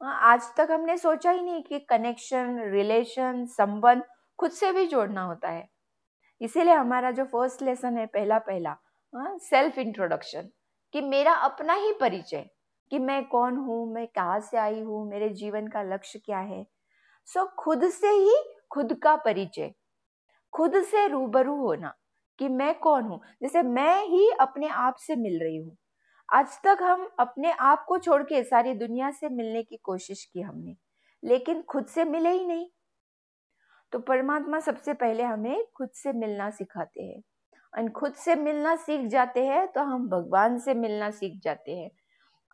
आज 0.00 0.42
तक 0.56 0.68
हमने 0.70 0.96
सोचा 0.98 1.30
ही 1.30 1.42
नहीं 1.42 1.62
कि 1.62 1.78
कनेक्शन 1.80 2.58
रिलेशन 2.70 3.46
संबंध 3.46 4.02
खुद 4.38 4.50
से 4.50 4.72
भी 4.72 4.86
जोड़ना 4.86 5.22
होता 5.22 5.48
है। 5.48 5.68
इसीलिए 6.40 6.74
हमारा 6.74 7.10
जो 7.10 7.24
फ़र्स्ट 7.24 7.62
लेसन 7.62 7.98
है 7.98 8.06
पहला 8.06 8.38
पहला 8.38 8.76
सेल्फ 9.14 9.78
इंट्रोडक्शन 9.78 10.48
कि 10.92 11.00
मेरा 11.00 11.32
अपना 11.32 11.74
ही 11.74 11.92
परिचय 11.92 12.48
कि 12.90 12.98
मैं 12.98 13.24
कौन 13.28 13.56
हूँ 13.56 13.94
मैं 13.94 14.06
कहाँ 14.06 14.40
से 14.40 14.56
आई 14.56 14.80
हूँ 14.80 15.10
मेरे 15.10 15.28
जीवन 15.28 15.66
का 15.66 15.82
लक्ष्य 15.82 16.18
क्या 16.18 16.38
है। 16.38 16.66
सो 17.24 17.40
so, 17.40 17.48
खुद 17.58 17.88
से 17.88 18.08
ही 18.08 18.36
खुद 18.70 18.92
का 19.02 19.16
परिचय 19.16 19.72
खुद 20.52 20.82
से 20.82 21.06
रूबरू 21.08 21.56
होना 21.56 21.94
कि 22.38 22.48
मैं 22.48 22.78
कौन 22.78 23.04
हूँ। 23.04 23.20
जैसे 23.42 23.62
मैं 23.62 24.04
ही 24.04 24.30
अपने 24.40 24.68
आप 24.68 24.96
से 24.96 25.16
मिल 25.16 25.38
रही 25.42 25.56
हूँ। 25.56 25.76
आज 26.28 26.60
तक 26.64 26.78
हम 26.82 27.08
अपने 27.18 27.52
आप 27.52 27.84
को 27.88 27.98
छोड़ 27.98 28.22
के 28.22 28.42
सारी 28.44 28.74
दुनिया 28.74 29.10
से 29.10 29.28
मिलने 29.28 29.62
की 29.62 29.76
कोशिश 29.76 30.24
की 30.24 30.40
हमने 30.40 30.76
लेकिन 31.24 31.62
खुद 31.62 31.86
से 31.86 32.04
मिले 32.04 32.30
ही 32.30 32.46
नहीं। 32.46 32.68
तो 33.92 33.98
परमात्मा 33.98 34.60
सबसे 34.60 34.92
पहले 34.92 35.22
हमें 35.22 35.64
खुद 35.76 35.90
से 35.94 36.12
मिलना 36.12 36.50
सिखाते 36.50 37.02
हैं। 37.02 37.22
और 37.78 37.88
खुद 37.90 38.14
से 38.14 38.34
मिलना 38.36 38.74
सीख 38.76 39.06
जाते 39.08 39.46
हैं 39.46 39.66
तो 39.72 39.82
हम 39.82 40.08
भगवान 40.08 40.58
से 40.58 40.74
मिलना 40.74 41.10
सीख 41.10 41.40
जाते 41.42 41.76
हैं। 41.76 41.90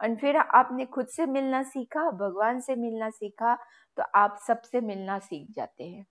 और 0.01 0.17
फिर 0.17 0.37
आपने 0.37 0.85
खुद 0.87 1.07
से 1.07 1.27
मिलना 1.27 1.63
सीखा, 1.63 2.11
भगवान 2.11 2.61
से 2.61 2.75
मिलना 2.77 3.09
सीखा 3.11 3.55
तो 3.99 4.03
आप 4.15 4.37
सबसे 4.47 4.81
मिलना 4.81 5.19
सीख 5.19 5.47
जाते 5.51 5.85
हैं। 5.85 6.05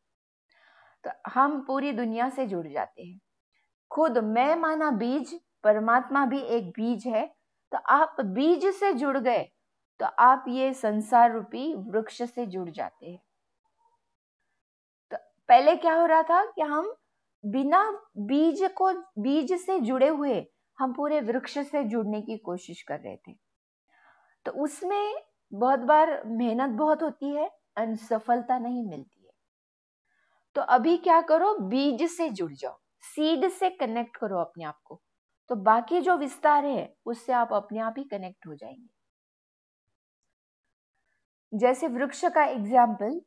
तो 1.03 1.11
हम 1.31 1.59
पूरी 1.67 1.91
दुनिया 1.91 2.29
से 2.29 2.45
जुड़ 2.47 2.67
जाते 2.67 3.03
हैं। 3.03 3.19
खुद 3.91 4.17
मैं 4.17 4.55
माना 4.55 4.89
बीज, 4.91 5.39
परमात्मा 5.63 6.25
भी 6.25 6.39
एक 6.39 6.69
बीज 6.69 7.07
है 7.07 7.25
तो 7.71 7.77
आप 7.89 8.21
बीज 8.21 8.65
से 8.75 8.93
जुड़ 8.93 9.17
गए 9.17 9.43
तो 9.99 10.05
आप 10.05 10.45
ये 10.47 10.73
संसार 10.73 11.31
रूपी 11.33 11.73
वृक्ष 11.75 12.21
से 12.23 12.45
जुड़ 12.47 12.69
जाते 12.69 13.05
हैं। 13.05 13.19
तो 15.11 15.17
पहले 15.49 15.75
क्या 15.75 15.93
हो 15.95 16.05
रहा 16.05 16.23
था 16.23 16.43
कि 16.45 16.61
हम 16.61 16.93
बिना 17.45 18.01
बीज 18.17 18.63
को, 18.63 18.91
बीज 19.21 19.53
से 19.53 19.79
जुड़े 19.79 20.07
हुए 20.07 20.45
हम 20.79 20.93
पूरे 20.93 21.21
वृक्ष 21.21 21.57
से 21.57 21.83
जुड़ने 21.83 22.21
की 22.21 22.37
कोशिश 22.37 22.81
कर 22.81 22.99
रहे 22.99 23.15
थे। 23.15 23.33
तो 24.45 24.51
उसमें 24.51 25.15
बहुत 25.53 25.79
बार 25.79 26.23
मेहनत 26.25 26.69
बहुत 26.69 27.03
होती 27.03 27.29
है 27.29 27.47
और 27.77 27.95
सफलता 27.95 28.57
नहीं 28.57 28.83
मिलती 28.83 29.25
है। 29.25 29.31
तो 30.55 30.61
अभी 30.61 30.97
क्या 30.97 31.21
करो? 31.21 31.59
बीज 31.59 32.11
से 32.11 32.29
जुड़ 32.29 32.53
जाओ। 32.53 32.79
सीड 33.01 33.49
से 33.49 33.69
कनेक्ट 33.69 34.17
करो 34.17 34.39
अपने 34.39 34.63
आप 34.63 34.79
को। 34.85 35.01
तो 35.49 35.55
बाकी 35.55 36.01
जो 36.01 36.17
विस्तार 36.17 36.65
है, 36.65 36.95
उससे 37.05 37.33
आप 37.33 37.53
अपने 37.53 37.79
आप 37.79 37.95
ही 37.97 38.03
कनेक्ट 38.03 38.47
हो 38.47 38.55
जाएँगे। 38.55 38.89
जैसे 41.53 41.87
वृक्ष 41.87 42.25
का 42.25 42.43
एग्ज़ाम्पल 42.43 43.21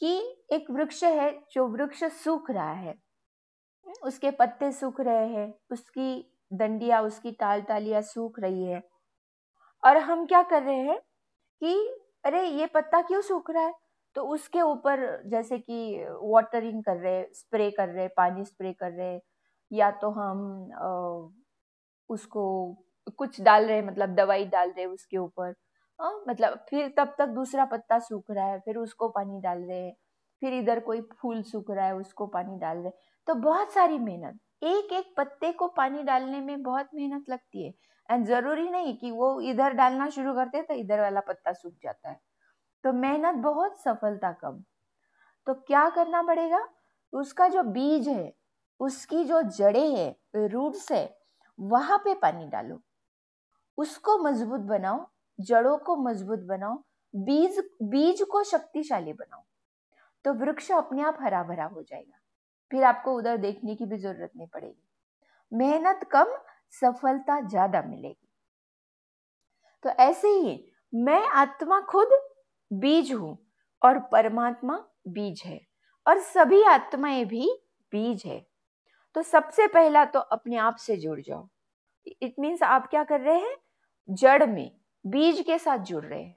कि 0.00 0.38
एक 0.52 0.70
वृक्ष 0.70 1.04
है 1.04 1.44
जो 1.52 1.66
वृक्ष 1.68 2.04
सूख 2.04 2.50
रहा 2.50 2.72
है। 2.72 3.11
उसके 4.02 4.30
पत्ते 4.32 4.70
सूख 4.72 5.00
रहे 5.00 5.26
हैं, 5.28 5.52
उसकी 5.72 6.24
डंडिया, 6.52 7.00
उसकी 7.02 7.30
टाल 7.32 7.62
टालियाँ 7.62 8.02
सूख 8.02 8.40
रही 8.40 8.64
है। 8.64 8.82
और 9.82 9.96
हम 10.00 10.26
क्या 10.26 10.42
कर 10.44 10.62
रहे 10.62 10.80
हैं 10.80 10.98
कि, 11.62 11.74
अरे, 12.24 12.42
ये 12.48 12.66
पत्ता 12.66 13.02
क्यों 13.02 13.20
सूख 13.22 13.50
रहा 13.50 13.64
है? 13.66 13.74
तो 14.16 14.24
उसके 14.28 14.62
ऊपर 14.62 15.00
जैसे 15.26 15.58
कि 15.60 16.06
वाटरिंग 16.22 16.82
कर 16.84 16.96
रहे 16.96 17.24
स्प्रे 17.34 17.70
कर 17.70 17.88
रहे 17.88 18.08
पानी 18.08 18.44
स्प्रे 18.44 18.72
कर 18.74 18.92
रहे 18.92 19.20
या 19.70 19.90
तो 19.92 20.10
हम 20.10 20.40
उसको 22.10 22.44
कुछ 23.18 23.40
डाल 23.40 23.66
रहे 23.66 23.82
मतलब 23.82 24.14
दवाई 24.16 24.44
डाल 24.46 24.70
रहे 24.70 24.82
हैं 24.82 24.92
उसके 24.92 25.16
ऊपर। 25.18 25.54
मतलब 26.28 26.58
फिर 26.70 26.94
तब 26.98 27.14
तक 27.18 27.26
दूसरा 27.30 27.64
पत्ता 27.66 27.98
सूख 28.00 28.24
रहा 28.30 28.46
है, 28.46 28.58
फिर 28.60 28.76
उसको 28.78 29.08
पानी 29.10 29.40
डाल 29.40 29.58
रहे 29.62 29.92
फिर 30.42 30.54
इधर 30.54 30.80
कोई 30.80 31.00
फूल 31.12 31.42
सूख 31.42 31.70
रहा 31.70 31.86
है, 31.86 31.94
उसको 31.94 32.26
पानी 32.26 32.58
डाल 32.58 32.78
रहे 32.78 32.90
तो 33.26 33.34
बहुत 33.36 33.72
सारी 33.72 33.98
मेहनत 33.98 34.38
एक 34.64 34.92
एक 34.92 35.14
पत्ते 35.16 35.52
को 35.52 35.66
पानी 35.68 36.02
डालने 36.02 36.40
में 36.40 36.62
बहुत 36.62 36.88
मेहनत 36.94 37.28
लगती 37.30 37.64
है। 37.64 37.72
एंड 38.08 38.26
ज़रूरी 38.26 38.68
नहीं 38.70 38.96
कि 38.98 39.10
वो 39.10 39.40
इधर 39.42 39.72
डालना 39.72 40.08
शुरू 40.10 40.34
करते 40.34 40.62
तो 40.62 40.74
इधर 40.74 41.00
वाला 41.00 41.20
पत्ता 41.20 41.52
सूख 41.52 41.72
जाता 41.82 42.10
है। 42.10 42.20
तो 42.84 42.92
मेहनत 42.92 43.34
बहुत, 43.34 43.80
सफलता 43.80 44.32
कम। 44.34 44.62
तो 45.46 45.54
क्या 45.56 45.88
करना 45.90 46.22
पड़ेगा? 46.22 46.66
उसका 47.12 47.48
जो 47.48 47.62
बीज 47.62 48.08
है, 48.08 48.32
उसकी 48.80 49.24
जो 49.24 49.42
जड़े 49.42 49.86
है 49.88 50.48
रूट्स 50.48 50.90
है, 50.92 51.04
वहाँ 51.58 51.98
पे 51.98 52.14
पानी 52.14 52.46
डालो। 52.46 52.80
उसको 53.78 54.18
मज़बूत 54.18 54.60
बनाओ, 54.68 55.06
जड़ों 55.38 55.76
को 55.78 55.96
मज़बूत 56.02 56.40
बनाओ, 56.48 56.82
बीज 57.14 57.58
बीज 57.84 58.22
को 58.22 58.42
शक्तिशाली 58.44 59.12
बनाओ। 59.12 59.42
तो 60.24 60.32
वृक्ष 60.34 60.70
अपने 60.72 61.02
आप 61.02 61.18
हरा 61.20 61.42
भरा 61.42 61.64
हो 61.64 61.82
जाएगा। 61.82 62.18
फिर 62.70 62.84
आपको 62.84 63.14
उधर 63.14 63.36
देखने 63.36 63.74
की 63.74 63.86
भी 63.86 63.96
ज़रूरत 63.96 64.30
नहीं 64.36 64.46
पड़ेगी। 64.46 64.82
मेहनत 65.52 66.08
कम, 66.12 66.36
सफलता 66.70 67.40
ज़्यादा 67.40 67.82
मिलेगी। 67.82 68.28
तो 69.84 69.90
ऐसे 69.90 70.28
ही 70.28 70.72
मैं 70.94 71.26
आत्मा 71.28 71.80
खुद 71.80 72.08
बीज 72.70 73.12
हूँ 73.12 73.36
और 73.82 73.98
परमात्मा 74.12 74.76
बीज 75.08 75.42
है 75.46 75.60
और 76.06 76.18
सभी 76.18 76.62
आत्माएँ 76.62 77.24
भी 77.24 77.48
बीज 77.92 78.22
है। 78.26 78.40
तो 79.16 79.22
सबसे 79.22 79.66
पहला 79.66 80.04
तो 80.04 80.18
अपने 80.18 80.56
आप 80.56 80.76
से 80.76 80.96
जुड़ 80.96 81.20
जाओ। 81.20 81.48
इट 82.22 82.34
मीन्स 82.38 82.62
आप 82.62 82.86
क्या 82.86 83.04
कर 83.04 83.20
रहे 83.20 83.38
हैं? 83.38 83.56
जड़ 84.08 84.46
में, 84.46 84.70
बीज 85.04 85.40
के 85.40 85.58
साथ 85.58 85.78
जुड़ 85.78 86.04
रहे 86.04 86.22
हैं। 86.22 86.36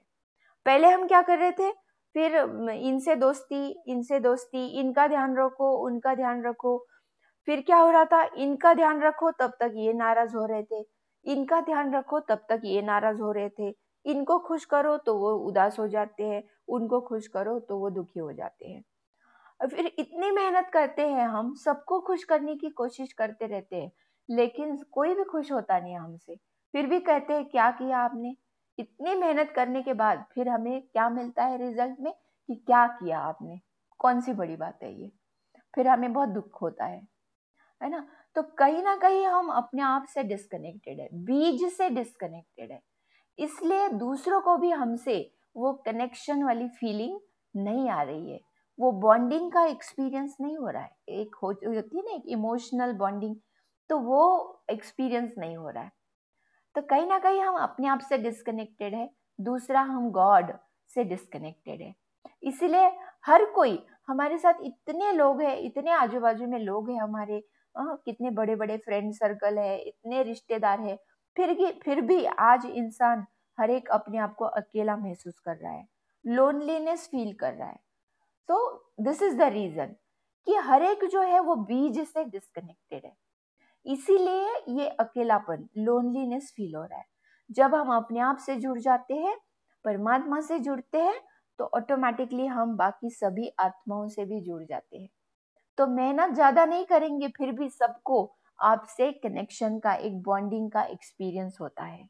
पहले 0.66 0.88
हम 0.88 1.06
क्या 1.06 1.22
कर 1.22 1.38
रहे 1.38 1.52
थे? 1.52 1.72
फिर 2.16 2.36
इनसे 2.70 3.16
दोस्ती 3.16 3.84
इनसे 3.88 4.20
दोस्ती, 4.20 4.66
इनका 4.80 5.06
ध्यान 5.08 5.36
रखो, 5.36 5.76
उनका 5.86 6.14
ध्यान 6.14 6.42
रखो। 6.44 6.86
फिर 7.46 7.60
क्या 7.60 7.76
हो 7.76 7.90
रहा 7.90 8.04
था? 8.04 8.30
इनका 8.36 8.74
ध्यान 8.74 9.02
रखो, 9.02 9.30
तब 9.30 9.52
तक 9.60 9.72
ये 9.74 9.92
नाराज़ 9.92 10.36
हो 10.36 10.46
रहे 10.46 10.62
थे। 10.62 10.86
इनका 11.24 11.60
ध्यान 11.60 11.94
रखो, 11.94 12.20
तब 12.20 12.38
तक 12.48 12.60
ये 12.64 12.82
नाराज़ 12.82 13.20
हो 13.20 13.32
रहे 13.32 13.48
थे। 13.48 13.74
इनको 14.06 14.38
खुश 14.38 14.64
करो 14.64 14.96
तो 14.96 15.18
वो 15.18 15.34
उदास 15.34 15.78
हो 15.78 15.88
जाते 15.88 16.24
हैं। 16.24 16.44
उनको 16.68 17.00
खुश 17.00 17.26
करो 17.28 17.60
तो 17.60 17.78
वो 17.78 17.90
दुखी 17.90 18.20
हो 18.20 18.32
जाते 18.32 18.66
हैं। 18.66 18.84
फिर 19.68 19.86
इतनी 19.86 20.30
मेहनत 20.30 20.70
करते 20.72 21.08
हैं 21.08 21.28
हम, 21.28 21.54
सबको 21.54 22.00
खुश 22.00 22.24
करने 22.24 22.56
की 22.56 22.70
कोशिश 22.70 23.12
करते 23.12 23.46
रहते 23.46 23.76
हैं। 23.76 23.92
लेकिन 24.30 24.76
कोई 24.92 25.14
भी 25.14 25.24
खुश 25.24 25.52
होता 25.52 25.78
नहीं 25.78 25.96
हमसे। 25.96 26.36
फिर 26.72 26.86
भी 26.86 27.00
कहते 27.00 27.32
हैं, 27.32 27.44
क्या 27.44 27.70
किया 27.70 27.98
आपने? 27.98 28.36
इतनी 28.78 29.14
मेहनत 29.14 29.52
करने 29.56 29.82
के 29.82 29.94
बाद 29.94 30.24
फिर 30.34 30.48
हमें 30.48 30.82
क्या 30.82 31.08
मिलता 31.08 31.44
है 31.44 31.58
रिज़ल्ट 31.58 32.00
में 32.00 32.12
कि 32.12 32.54
क्या 32.56 32.86
किया 32.86 33.18
आपने? 33.20 33.60
कौन 34.00 34.20
सी 34.20 34.32
बड़ी 34.32 34.56
बात 34.56 34.82
है 34.82 34.92
ये? 35.02 35.10
फिर 35.74 35.88
हमें 35.88 36.12
बहुत 36.12 36.28
दुख 36.28 36.62
होता 36.62 36.84
है 36.84 37.02
है 37.80 37.90
ना? 37.90 38.06
तो 38.36 38.42
कहीं 38.58 38.82
ना 38.82 38.96
कहीं 38.96 39.26
हम 39.26 39.48
अपने 39.50 39.82
आप 39.82 40.06
से 40.08 40.22
डिस्कनेक्टेड 40.24 41.00
है, 41.00 41.08
बीज 41.14 41.64
से 41.74 41.88
डिस्कनेक्टेड 41.90 42.72
है। 42.72 42.80
इसलिए 43.38 43.88
दूसरों 43.88 44.40
को 44.40 44.56
भी 44.56 44.70
हमसे 44.70 45.18
वो 45.56 45.72
कनेक्शन 45.86 46.42
वाली 46.44 46.68
फीलिंग 46.70 47.18
नहीं 47.54 47.88
आ 47.90 48.02
रही 48.02 48.32
है। 48.32 48.40
वो 48.78 48.92
बॉन्डिंग 48.92 49.52
का 49.52 49.64
एक्सपीरियंस 49.66 50.36
नहीं 50.40 50.56
हो 50.56 50.68
रहा 50.68 50.82
है। 50.82 50.96
एक 51.10 51.36
होती 51.42 51.66
है 51.66 52.02
ना 52.02 52.14
एक 52.14 52.24
इमोशनल 52.28 52.92
बॉन्डिंग 52.94 53.36
तो 53.90 53.98
वो 53.98 54.22
एक्सपीरियंस 54.70 55.34
नहीं 55.38 55.56
हो 55.56 55.68
रहा 55.70 55.84
है। 55.84 55.92
तो 56.76 56.82
कहीं 56.82 57.06
ना 57.06 57.18
कहीं 57.18 57.40
हम 57.40 57.54
अपने 57.56 57.88
आप 57.88 58.00
से 58.08 58.18
डिस्कनेक्टेड 58.18 58.94
है 58.94 59.08
दूसरा 59.38 59.80
हम 59.82 60.10
गॉड 60.10 60.52
से 60.90 61.04
डिस्कनेक्टेड 61.04 61.80
है। 61.82 61.94
इसीलिए 62.42 62.90
हर 63.26 63.44
कोई 63.54 63.78
हमारे 64.08 64.38
साथ 64.38 64.60
इतने 64.64 65.12
लोग 65.12 65.40
हैं 65.42 65.56
इतने 65.58 65.90
आजू 65.92 66.20
बाजू 66.20 66.46
में 66.46 66.58
लोग 66.58 66.90
हैं 66.90 67.00
हमारे 67.00 67.42
आ, 67.74 67.82
कितने 68.04 68.30
बड़े 68.30 68.56
बड़े 68.56 68.76
फ्रेंड 68.76 69.12
सर्कल 69.12 69.58
है 69.58 69.78
इतने 69.78 70.22
रिश्तेदार 70.22 70.80
है 70.80 70.96
फिर 71.36 71.52
भी 71.54 71.72
फिर 71.84 72.00
भी 72.00 72.24
आज 72.24 72.66
इंसान 72.66 73.26
हर 73.58 73.70
एक 73.70 73.88
अपने 73.90 74.18
आप 74.18 74.34
को 74.34 74.44
अकेला 74.44 74.96
महसूस 74.96 75.38
कर 75.38 75.56
रहा 75.56 75.72
है 75.72 75.86
लोनलीनेस 76.24 77.06
फील 77.06 77.32
कर 77.32 77.52
रहा 77.52 77.68
है। 77.68 77.78
तो 78.48 78.56
दिस 79.00 79.22
इज़ 79.22 79.36
द 79.36 79.42
रीजन 79.52 79.94
कि 80.46 80.54
हर 80.64 80.82
एक 80.82 81.04
जो 81.04 81.22
है 81.22 81.40
वो 81.40 81.54
बीज 81.64 81.98
से 82.08 82.24
डिस्कनेक्टेड 82.24 83.04
है। 83.04 83.16
इसीलिए 83.86 84.78
ये 84.78 84.88
अकेलापन 84.90 85.68
लोनलीनेस 85.78 86.52
फील 86.56 86.74
हो 86.74 86.82
रहा 86.82 86.98
है। 86.98 87.04
जब 87.50 87.74
हम 87.74 87.94
अपने 87.96 88.20
आप 88.20 88.38
से 88.38 88.56
जुड़ 88.56 88.78
जाते 88.80 89.14
हैं, 89.14 89.36
परमात्मा 89.84 90.40
से 90.40 90.58
जुड़ते 90.60 90.98
हैं 90.98 91.20
तो 91.58 91.64
ऑटोमेटिकली 91.76 92.46
हम 92.46 92.76
बाकी 92.76 93.10
सभी 93.10 93.48
आत्माओं 93.60 94.08
से 94.08 94.24
भी 94.24 94.40
जुड़ 94.40 94.62
जाते 94.64 94.98
हैं। 94.98 95.08
तो 95.78 95.86
मेहनत 95.86 96.34
ज़्यादा 96.34 96.64
नहीं 96.64 96.84
करेंगे, 96.84 97.28
फिर 97.28 97.52
भी 97.52 97.68
सबको 97.68 98.22
आपसे 98.58 99.10
कनेक्शन 99.14 99.78
का, 99.78 99.94
एक 99.94 100.22
बॉन्डिंग 100.22 100.70
का 100.70 100.82
एक्सपीरियंस 100.84 101.58
होता 101.60 101.84
है। 101.84 102.08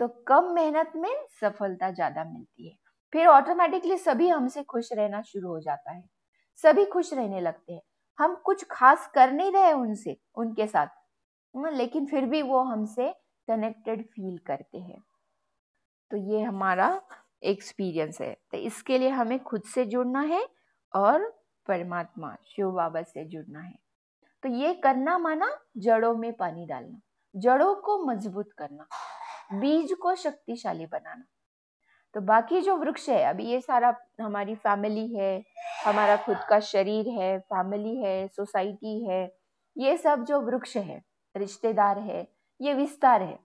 तो 0.00 0.08
कम 0.28 0.52
मेहनत 0.54 0.92
में 0.96 1.14
सफलता 1.40 1.90
ज़्यादा 1.90 2.24
मिलती 2.24 2.68
है। 2.68 2.76
फिर 3.12 3.26
ऑटोमेटिकली 3.26 3.96
सभी 3.98 4.28
हमसे 4.28 4.62
खुश 4.62 4.92
रहना 4.92 5.22
शुरू 5.22 5.48
हो 5.48 5.60
जाता 5.60 5.92
है। 5.92 6.02
सभी 6.58 6.84
खुश 6.84 7.12
रहने 7.14 7.40
लगते 7.40 7.72
हैं। 7.72 7.82
हम 8.22 8.34
कुछ 8.44 8.64
खास 8.70 9.10
कर 9.14 9.32
नहीं 9.32 9.52
रहे 9.52 9.72
उनसे 9.72 10.16
उनके 10.34 10.66
साथ। 10.66 10.86
हाँ, 11.54 11.70
लेकिन 11.70 12.06
फिर 12.06 12.24
भी 12.24 12.42
वो 12.42 12.62
हमसे 12.62 13.12
कनेक्टेड 13.48 14.06
फील 14.06 14.38
करते 14.38 14.78
हैं। 14.78 15.02
तो 16.10 16.16
ये 16.16 16.42
हमारा 16.42 17.00
एक्सपीरियंस 17.42 18.20
है। 18.20 18.32
तो 18.50 18.58
इसके 18.58 18.98
लिए 18.98 19.08
हमें 19.08 19.38
खुद 19.38 19.62
से 19.62 19.84
जुड़ना 19.84 20.20
है 20.20 20.46
और 20.94 21.28
परमात्मा 21.66 22.36
शिव 22.46 22.70
बाबा 22.70 23.02
से 23.02 23.24
जुड़ना 23.24 23.60
है। 23.60 23.78
तो 24.42 24.48
ये 24.48 24.74
करना 24.74 25.18
माना 25.18 25.48
जड़ों 25.78 26.14
में 26.14 26.32
पानी 26.32 26.66
डालना 26.66 27.00
जड़ों 27.34 27.74
को 27.74 27.98
मज़बूत 28.06 28.52
करना 28.58 28.86
बीज 29.60 29.92
को 29.92 30.14
शक्तिशाली 30.14 30.86
बनाना। 30.86 31.24
तो 32.14 32.20
बाकी 32.20 32.60
जो 32.60 32.76
वृक्ष 32.76 33.08
है 33.08 33.22
अभी 33.24 33.44
ये 33.44 33.60
सारा 33.60 33.94
हमारी 34.20 34.54
फैमिली 34.54 35.06
है 35.14 35.44
हमारा 35.84 36.16
खुद 36.16 36.36
का 36.48 36.58
शरीर 36.62 37.08
है 37.10 37.38
फैमिली 37.40 37.96
है 37.96 38.26
सोसाइटी 38.28 39.04
है, 39.04 39.24
ये 39.76 39.96
सब 39.98 40.24
जो 40.24 40.40
वृक्ष 40.40 40.76
है, 40.76 41.02
रिश्तेदार 41.34 41.98
है, 42.00 42.26
ये 42.60 42.74
विस्तार 42.74 43.22
है। 43.22 43.38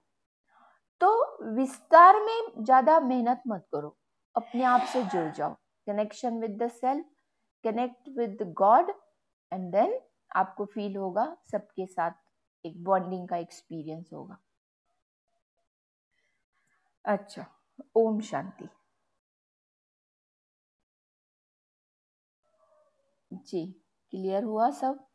तो 1.02 1.54
विस्तार 1.56 2.20
में 2.22 2.64
ज़्यादा 2.64 3.00
मेहनत 3.00 3.42
मत 3.48 3.66
करो, 3.74 3.96
अपने 4.36 4.64
आप 4.66 4.86
से 4.94 5.04
जुड़ 5.06 5.32
जाओ। 5.32 5.54
Connection 5.88 6.40
with 6.40 6.58
the 6.62 6.68
self 6.72 7.06
connect 7.64 8.10
with 8.18 8.38
God 8.58 8.92
and 9.52 9.72
then 9.72 10.00
आपको 10.36 10.66
फील 10.66 10.96
होगा, 10.96 11.36
सबके 11.52 11.86
साथ 11.86 12.12
एक 12.66 12.84
बॉन्डिंग 12.84 13.28
का 13.28 13.38
एक्सपीरियंस 13.38 14.10
होगा। 14.14 14.38
अच्छा 17.06 17.46
ओम 17.96 18.20
शांति। 18.22 18.70
जी 23.32 23.62
क्लियर 24.14 24.44
हुआ 24.44 24.70
सब? 24.74 25.08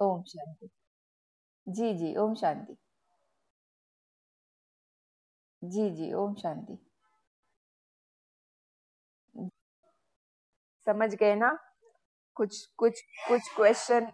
ओम 0.00 0.22
शांति। 0.24 0.68
जी 1.66 1.92
जी, 1.94 2.14
ओम 2.16 2.34
शांति। 2.34 2.76
जी 5.62 5.88
जी, 5.90 6.12
ओम 6.14 6.34
शांति। 6.34 6.78
समझ 10.86 11.14
गए 11.14 11.34
ना? 11.34 11.50
कुछ 12.36 12.64
कुछ 12.78 13.02
कुछ 13.28 13.48
क्वेश्चन 13.56 14.12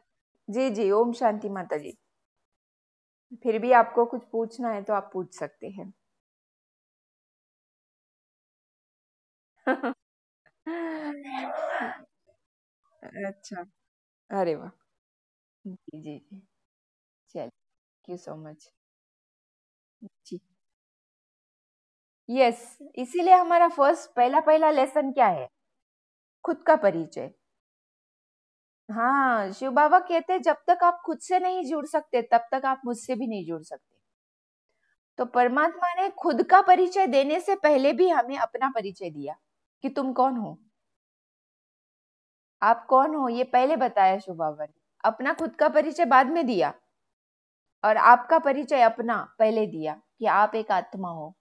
जी 0.49 0.71
जी, 0.71 0.91
ओम 0.93 1.13
शांति 1.15 1.49
माता 1.51 1.77
जी। 1.79 1.97
फिर 3.43 3.59
भी 3.59 3.73
आपको 3.73 4.05
कुछ 4.05 4.23
पूछना 4.33 4.71
है 4.71 4.83
तो 4.83 4.93
आप 4.93 5.11
पूछ 5.13 5.35
सकते 5.35 5.69
हैं। 5.69 5.93
अच्छा। 13.03 13.65
अरे 14.31 14.55
वाह। 14.57 14.71
जी 15.65 16.01
जी 16.01 16.19
जी। 16.21 16.41
चल 17.31 17.49
थैंक 17.49 18.09
यू 18.09 18.17
सो 18.19 18.37
मच 18.39 18.71
जी। 20.25 20.39
यस 22.29 22.61
इसीलिए 22.97 23.35
हमारा 23.35 23.69
फ़र्स्ट 23.71 24.11
पहला 24.17 24.41
पहला 24.43 24.71
लेसन 24.73 25.11
क्या 25.13 25.27
है? 25.31 25.49
खुद 26.45 26.63
का 26.63 26.77
परिचय। 26.79 27.31
हाँ 28.89 29.51
शिव 29.53 29.71
बाबा 29.71 29.99
कहते 30.01 30.33
हैं, 30.33 30.41
जब 30.43 30.57
तक 30.69 30.85
आप 30.85 31.01
खुद 31.07 31.19
से 31.21 31.39
नहीं 31.39 31.65
जुड़ 31.65 31.85
सकते, 31.87 32.23
तब 32.25 32.47
तक 32.53 32.65
आप 32.67 32.81
मुझसे 32.87 33.15
भी 33.15 33.27
नहीं 33.27 33.45
जुड़ 33.47 33.63
सकते। 33.63 33.79
तो 35.19 35.25
परमात्मा 35.27 35.93
ने 35.95 36.09
खुद 36.19 36.43
का 36.43 36.61
परिचय 36.63 37.07
देने 37.07 37.41
से 37.41 37.55
पहले 37.57 37.93
भी 37.93 38.09
हमें 38.09 38.37
अपना 38.39 38.69
परिचय 38.71 39.11
दिया। 39.11 39.37
कि 39.85 39.89
तुम 39.91 40.13
कौन 40.13 40.37
हो? 40.37 40.57
आप 42.63 42.85
कौन 42.87 43.15
हो? 43.15 43.29
ये 43.29 43.45
पहले 43.47 43.77
बताया 43.77 44.19
शिव 44.19 44.43
ने 44.61 44.67
अपना 45.05 45.33
खुद 45.35 45.55
का 45.57 45.69
परिचय 45.69 46.05
बाद 46.07 46.31
में 46.31 46.45
दिया। 46.47 46.73
और 47.85 47.97
आपका 47.99 48.39
परिचय 48.39 48.81
अपना 48.83 49.17
पहले 49.39 49.67
दिया 49.67 49.95
कि 50.21 50.27
आप 50.33 50.55
एक 50.55 50.71
आत्मा 50.73 51.09
हो। 51.11 51.35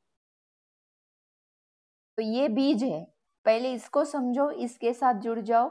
तो 2.17 2.21
ये 2.23 2.47
बीज 2.49 2.83
है। 2.83 3.01
पहले 3.45 3.71
इसको 3.73 4.03
समझो, 4.05 4.49
इसके 4.51 4.93
साथ 4.93 5.19
जुड़ 5.21 5.39
जाओ। 5.41 5.69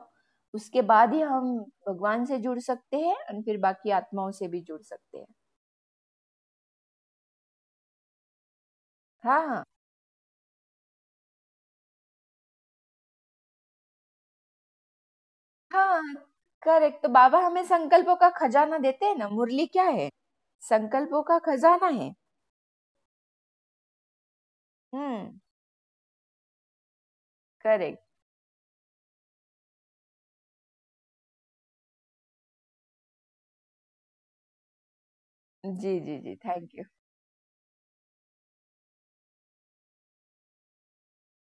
उसके 0.55 0.83
बाद 0.85 1.15
ही 1.15 1.21
हम 1.23 1.57
भगवान 1.89 2.25
से 2.25 2.39
जुड़ 2.39 2.59
सकते 2.61 2.97
हैं 2.99 3.17
और 3.17 3.41
फिर 3.43 3.59
बाकी 3.61 3.91
आत्माओं 3.93 4.31
से 4.33 4.49
भी 4.49 4.61
जुड़ 4.63 4.81
सकते 4.83 5.19
हैं। 5.19 5.27
हाँ 9.25 9.41
हाँ। 9.47 9.65
हाँ 15.75 16.03
करेक्ट 16.63 17.03
तो 17.03 17.09
बाबा 17.11 17.39
हमें 17.41 17.63
संकल्पों 17.67 18.17
का 18.17 18.31
खजाना 18.37 18.79
देते 18.81 19.07
हैं 19.07 19.17
ना? 19.17 19.29
मुरली 19.31 19.67
क्या 19.69 19.85
है? 19.87 20.09
संकल्पों 20.63 21.23
का 21.25 21.39
खजाना 21.47 21.87
है। 21.95 22.15
हम्म। 24.93 25.39
करेक्ट 27.65 27.99
जी 35.65 35.99
जी 36.01 36.19
जी. 36.21 36.35
थैंक 36.39 36.71
यू 36.75 36.85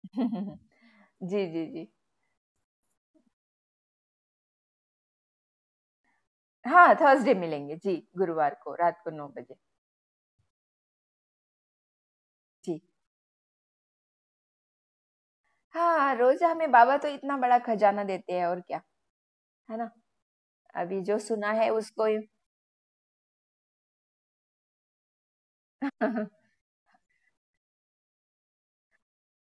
जी 1.23 1.45
जी 1.47 1.65
जी. 1.67 1.87
हाँ 6.67 6.93
थर्सडे 6.95 7.33
मिलेंगे। 7.35 7.75
जी, 7.77 7.95
गुरुवार 8.17 8.55
को, 8.63 8.75
रात 8.75 9.01
को 9.03 9.11
नौ 9.11 9.27
बजे। 9.29 9.55
जी। 12.63 12.79
हाँ 15.75 16.13
रोज 16.15 16.43
हमें 16.43 16.71
बाबा 16.71 16.97
तो 16.97 17.07
इतना 17.07 17.37
बड़ा 17.37 17.57
खजाना 17.61 18.03
देते 18.03 18.33
हैं 18.33 18.45
और 18.45 18.59
क्या, 18.61 18.81
है 19.69 19.77
ना? 19.77 19.89
अभी 20.75 21.01
जो 21.03 21.19
सुना 21.21 21.51
है 21.53 21.69
उसको 21.71 22.05
ही 22.05 22.17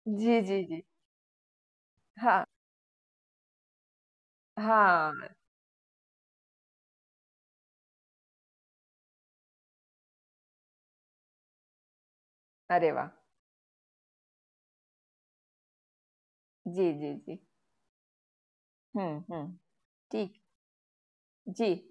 जी 0.06 0.40
जी 0.42 0.62
जी। 0.64 0.82
हाँ। 2.16 2.44
हाँ। 4.56 5.34
अरे 12.74 12.90
वाह। 12.92 13.08
जी 16.66 16.92
जी 16.94 17.14
जी। 17.18 17.38
हम्म 18.94 19.16
हम्म 19.28 19.56
ठीक। 20.10 20.40
जी। 21.46 21.84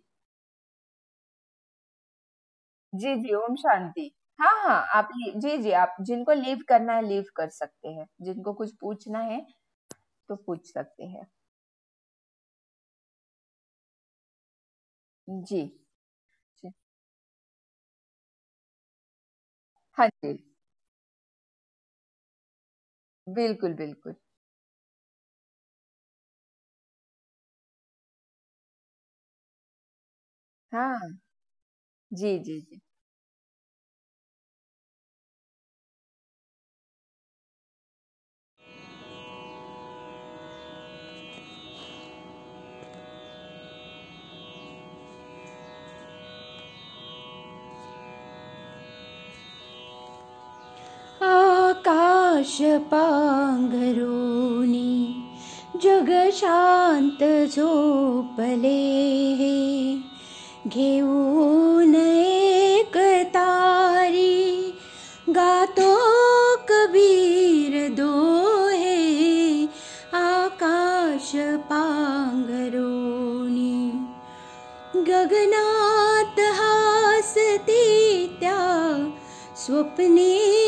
जी 2.93 3.15
जी, 3.17 3.33
ओम 3.35 3.55
शांति। 3.55 4.09
हाँ 4.39 4.49
हाँ 4.59 4.79
आप 4.95 5.09
जी 5.35 5.57
जी, 5.57 5.71
आप 5.73 5.95
जिनको 6.01 6.33
लीव 6.33 6.59
करना 6.67 6.93
है, 6.93 7.01
लीव 7.03 7.23
कर 7.35 7.49
सकते 7.51 7.89
हैं। 7.89 8.05
जिनको 8.21 8.53
कुछ 8.53 8.71
पूछना 8.81 9.19
है 9.21 9.39
तो 10.29 10.35
पूछ 10.37 10.67
सकते 10.67 11.05
हैं। 11.05 11.27
जी। 15.27 15.61
जी। 16.63 16.73
हाँ 19.97 20.07
जी। 20.09 20.33
बिल्कुल 23.27 23.73
बिल्कुल। 23.75 24.15
हाँ। 30.71 31.09
जी 32.11 32.37
जी 32.39 32.59
जी। 32.61 32.81
श 52.45 52.61
पङ्गी 52.91 53.93
जगशोपले 55.83 56.47
हे 59.39 59.55
घे 60.67 60.91
कारी 63.35 64.63
कबीर 66.71 67.89
दोहे 67.95 68.99
आकाश 70.15 71.31
पाङ्गो 71.71 72.89
गगनात् 75.09 76.39
हासति 76.39 77.85
त्या 78.39 78.61
स्वप्ने 79.55 80.62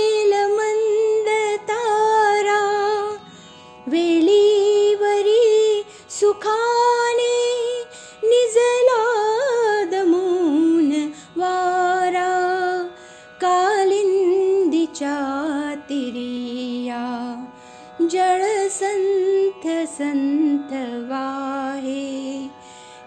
जळसंथ 20.00 20.70
संथ 20.70 20.72
वाहे 21.10 22.48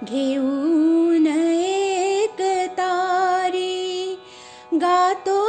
घेऊन 0.04 1.26
एक 1.26 2.40
तारी 2.78 4.16
गातो 4.74 5.40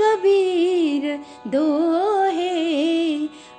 कबीर 0.00 1.14
दोहे 1.52 2.54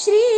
श्री 0.00 0.37